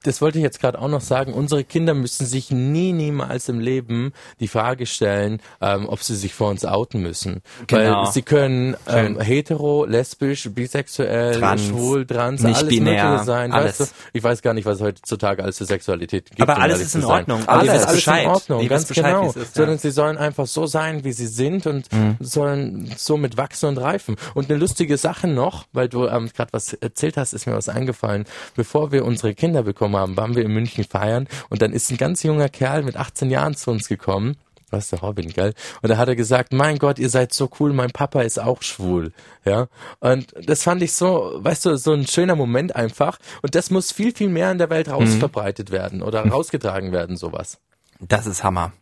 das 0.05 0.21
wollte 0.21 0.37
ich 0.37 0.43
jetzt 0.43 0.59
gerade 0.59 0.79
auch 0.79 0.87
noch 0.87 1.01
sagen, 1.01 1.33
unsere 1.33 1.63
Kinder 1.63 1.93
müssen 1.93 2.25
sich 2.25 2.51
nie, 2.51 2.93
niemals 2.93 3.49
im 3.49 3.59
Leben 3.59 4.13
die 4.39 4.47
Frage 4.47 4.85
stellen, 4.85 5.41
ähm, 5.61 5.87
ob 5.89 6.01
sie 6.03 6.15
sich 6.15 6.33
vor 6.33 6.49
uns 6.49 6.65
outen 6.65 7.01
müssen. 7.01 7.41
Genau. 7.67 8.03
Weil 8.03 8.11
sie 8.11 8.21
können 8.21 8.77
ähm, 8.87 9.19
hetero, 9.19 9.85
lesbisch, 9.85 10.49
bisexuell, 10.51 11.39
trans, 11.39 11.65
schwul, 11.65 12.05
trans, 12.05 12.43
nicht 12.43 12.57
alles 12.57 12.69
binär, 12.69 13.03
mögliche 13.05 13.25
sein. 13.25 13.51
Alles. 13.51 13.79
Weißt 13.79 13.91
du? 13.91 13.95
Ich 14.13 14.23
weiß 14.23 14.41
gar 14.41 14.53
nicht, 14.53 14.65
was 14.65 14.77
es 14.77 14.81
heutzutage 14.81 15.43
alles 15.43 15.57
für 15.57 15.65
Sexualität 15.65 16.29
gibt. 16.29 16.41
Aber 16.41 16.61
alles 16.61 16.81
ist 16.81 16.95
in 16.95 17.03
Ordnung. 17.03 17.47
Alles, 17.47 17.69
alles, 17.69 18.07
alles 18.07 18.07
in 18.07 18.27
Ordnung, 18.27 18.67
ganz 18.67 18.85
Bescheid, 18.85 19.05
genau. 19.05 19.29
Ist, 19.29 19.35
ja. 19.35 19.43
Sondern 19.53 19.77
sie 19.79 19.91
sollen 19.91 20.17
einfach 20.17 20.45
so 20.45 20.67
sein, 20.67 21.03
wie 21.03 21.13
sie 21.13 21.27
sind 21.27 21.65
und 21.65 21.91
mhm. 21.91 22.17
sollen 22.19 22.93
somit 22.97 23.37
wachsen 23.37 23.69
und 23.69 23.77
reifen. 23.77 24.15
Und 24.33 24.49
eine 24.49 24.59
lustige 24.59 24.97
Sache 24.97 25.27
noch, 25.27 25.65
weil 25.73 25.89
du 25.89 26.07
ähm, 26.07 26.29
gerade 26.35 26.53
was 26.53 26.73
erzählt 26.73 27.17
hast, 27.17 27.33
ist 27.33 27.47
mir 27.47 27.53
was 27.53 27.69
eingefallen. 27.69 28.25
Bevor 28.55 28.91
wir 28.91 29.05
unsere 29.05 29.33
Kinder 29.33 29.63
bekommen 29.63 29.94
haben, 29.97 30.17
waren 30.17 30.35
wir 30.35 30.43
in 30.43 30.53
München 30.53 30.83
feiern 30.83 31.27
und 31.49 31.61
dann 31.61 31.73
ist 31.73 31.91
ein 31.91 31.97
ganz 31.97 32.23
junger 32.23 32.49
Kerl 32.49 32.83
mit 32.83 32.97
18 32.97 33.29
Jahren 33.29 33.55
zu 33.55 33.71
uns 33.71 33.87
gekommen. 33.87 34.37
Was 34.71 34.89
der 34.89 34.99
Robin, 34.99 35.29
gell? 35.29 35.53
Und 35.81 35.89
da 35.89 35.97
hat 35.97 36.07
er 36.07 36.15
gesagt, 36.15 36.51
mein 36.51 36.79
Gott, 36.79 36.97
ihr 36.97 37.09
seid 37.09 37.33
so 37.33 37.49
cool, 37.59 37.71
mein 37.71 37.91
Papa 37.91 38.21
ist 38.23 38.39
auch 38.39 38.61
schwul. 38.61 39.13
Ja. 39.45 39.67
Und 39.99 40.33
das 40.43 40.63
fand 40.63 40.81
ich 40.81 40.93
so, 40.93 41.33
weißt 41.37 41.65
du, 41.65 41.77
so 41.77 41.93
ein 41.93 42.07
schöner 42.07 42.35
Moment 42.35 42.75
einfach. 42.75 43.19
Und 43.43 43.53
das 43.55 43.69
muss 43.69 43.91
viel, 43.91 44.13
viel 44.13 44.29
mehr 44.29 44.51
in 44.51 44.57
der 44.57 44.71
Welt 44.71 44.89
rausverbreitet 44.89 45.69
mhm. 45.69 45.73
werden 45.73 46.01
oder 46.01 46.27
rausgetragen 46.27 46.91
werden, 46.91 47.15
sowas. 47.15 47.59
Das 47.99 48.25
ist 48.25 48.43
Hammer. 48.43 48.73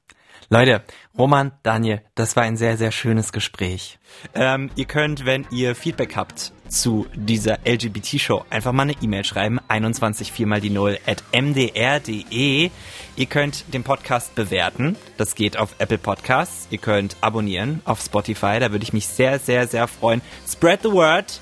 Leute, 0.50 0.84
Roman, 1.18 1.52
Daniel, 1.64 2.02
das 2.16 2.36
war 2.36 2.44
ein 2.44 2.58
sehr, 2.58 2.78
sehr 2.78 2.92
schönes 2.92 3.32
Gespräch. 3.32 4.00
Ähm, 4.36 4.70
ihr 4.76 4.86
könnt, 4.86 5.26
wenn 5.26 5.46
ihr 5.52 5.76
Feedback 5.76 6.16
habt 6.16 6.52
zu 6.68 7.08
dieser 7.14 7.60
LGBT-Show, 7.66 8.46
einfach 8.50 8.72
mal 8.72 8.84
eine 8.84 8.96
E-Mail 9.02 9.24
schreiben, 9.24 9.60
21 9.68 10.32
4 10.32 10.48
mal 10.48 10.62
die 10.62 10.70
0 10.70 10.98
at 11.06 11.24
mdr.de. 11.32 12.72
Ihr 13.16 13.26
könnt 13.28 13.74
den 13.74 13.84
Podcast 13.84 14.36
bewerten. 14.36 14.96
Das 15.18 15.36
geht 15.36 15.58
auf 15.58 15.76
Apple 15.80 15.98
Podcasts. 16.00 16.68
Ihr 16.72 16.80
könnt 16.80 17.16
abonnieren 17.22 17.82
auf 17.86 18.02
Spotify. 18.02 18.60
Da 18.60 18.72
würde 18.72 18.84
ich 18.84 18.94
mich 18.94 19.08
sehr, 19.08 19.40
sehr, 19.40 19.68
sehr 19.68 19.88
freuen. 19.88 20.22
Spread 20.48 20.82
the 20.84 20.92
word. 20.92 21.40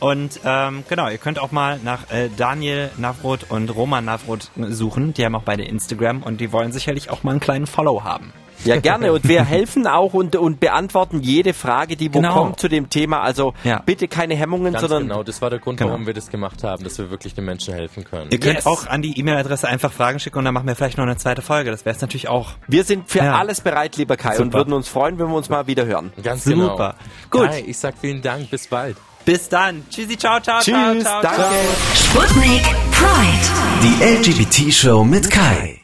Und 0.00 0.40
ähm, 0.44 0.84
genau, 0.88 1.08
ihr 1.08 1.18
könnt 1.18 1.38
auch 1.38 1.50
mal 1.50 1.78
nach 1.82 2.10
äh, 2.10 2.28
Daniel 2.36 2.90
Navroth 2.98 3.50
und 3.50 3.74
Roman 3.74 4.04
Navroth 4.04 4.50
suchen. 4.54 5.14
Die 5.14 5.24
haben 5.24 5.34
auch 5.34 5.44
beide 5.44 5.64
Instagram 5.64 6.22
und 6.22 6.42
die 6.42 6.52
wollen 6.52 6.72
sicherlich 6.72 7.08
auch 7.08 7.22
mal 7.22 7.30
einen 7.30 7.40
kleinen 7.40 7.66
Follow 7.66 8.04
haben. 8.04 8.32
Ja, 8.64 8.80
gerne. 8.80 9.12
Und 9.12 9.26
wir 9.28 9.44
helfen 9.44 9.86
auch 9.86 10.14
und, 10.14 10.36
und 10.36 10.60
beantworten 10.60 11.20
jede 11.22 11.52
Frage, 11.54 11.96
die 11.96 12.12
wo 12.14 12.18
Genau. 12.20 12.34
kommt 12.34 12.60
zu 12.60 12.68
dem 12.68 12.90
Thema. 12.90 13.20
Also 13.20 13.54
Ja. 13.64 13.82
bitte 13.84 14.08
keine 14.08 14.34
Hemmungen, 14.34 14.72
Ganz 14.72 14.80
sondern 14.82 15.02
genau, 15.08 15.22
das 15.22 15.40
war 15.42 15.50
der 15.50 15.58
Grund, 15.58 15.78
Genau. 15.78 15.90
warum 15.90 16.06
wir 16.06 16.14
das 16.14 16.30
gemacht 16.30 16.62
haben, 16.64 16.82
dass 16.84 16.98
wir 16.98 17.10
wirklich 17.10 17.34
den 17.34 17.44
Menschen 17.44 17.74
helfen 17.74 18.04
können. 18.04 18.30
Ihr 18.30 18.40
könnt 18.40 18.56
Yes. 18.56 18.66
auch 18.66 18.86
an 18.86 19.02
die 19.02 19.18
E-Mail-Adresse 19.18 19.68
einfach 19.68 19.92
Fragen 19.92 20.18
schicken 20.20 20.38
und 20.38 20.44
dann 20.44 20.54
machen 20.54 20.66
wir 20.66 20.74
vielleicht 20.76 20.98
noch 20.98 21.04
eine 21.04 21.16
zweite 21.16 21.42
Folge. 21.42 21.70
Das 21.70 21.84
wäre 21.84 21.94
es 21.96 22.00
natürlich 22.02 22.28
auch. 22.28 22.50
wir 22.68 22.84
sind 22.84 23.08
für 23.10 23.18
Ja. 23.18 23.38
alles 23.38 23.60
bereit, 23.60 23.96
lieber 23.96 24.16
Kai, 24.16 24.30
und 24.38 24.46
Super. 24.46 24.58
würden 24.58 24.72
uns 24.74 24.88
freuen, 24.88 25.18
wenn 25.18 25.28
wir 25.28 25.34
uns 25.36 25.48
mal 25.48 25.66
wieder 25.66 25.84
hören. 25.86 26.12
Ganz 26.22 26.44
Super. 26.44 26.96
genau. 27.30 27.44
Gut. 27.44 27.50
Kai, 27.50 27.64
ich 27.66 27.78
sag 27.78 27.94
vielen 28.00 28.22
Dank, 28.22 28.50
bis 28.50 28.66
bald. 28.68 28.96
Bis 29.24 29.48
dann. 29.48 29.84
Tschüssi, 29.90 30.16
ciao, 30.18 30.38
ciao, 30.40 30.60
ciao, 30.60 30.92
Tschüss, 30.92 31.04
ciao, 31.04 31.22
danke. 31.22 31.36
ciao. 31.38 31.50
Sputnik 31.94 32.62
Pride. 32.92 33.48
Die 33.82 34.04
LGBT-Show 34.04 35.04
mit 35.04 35.30
Kai. 35.30 35.83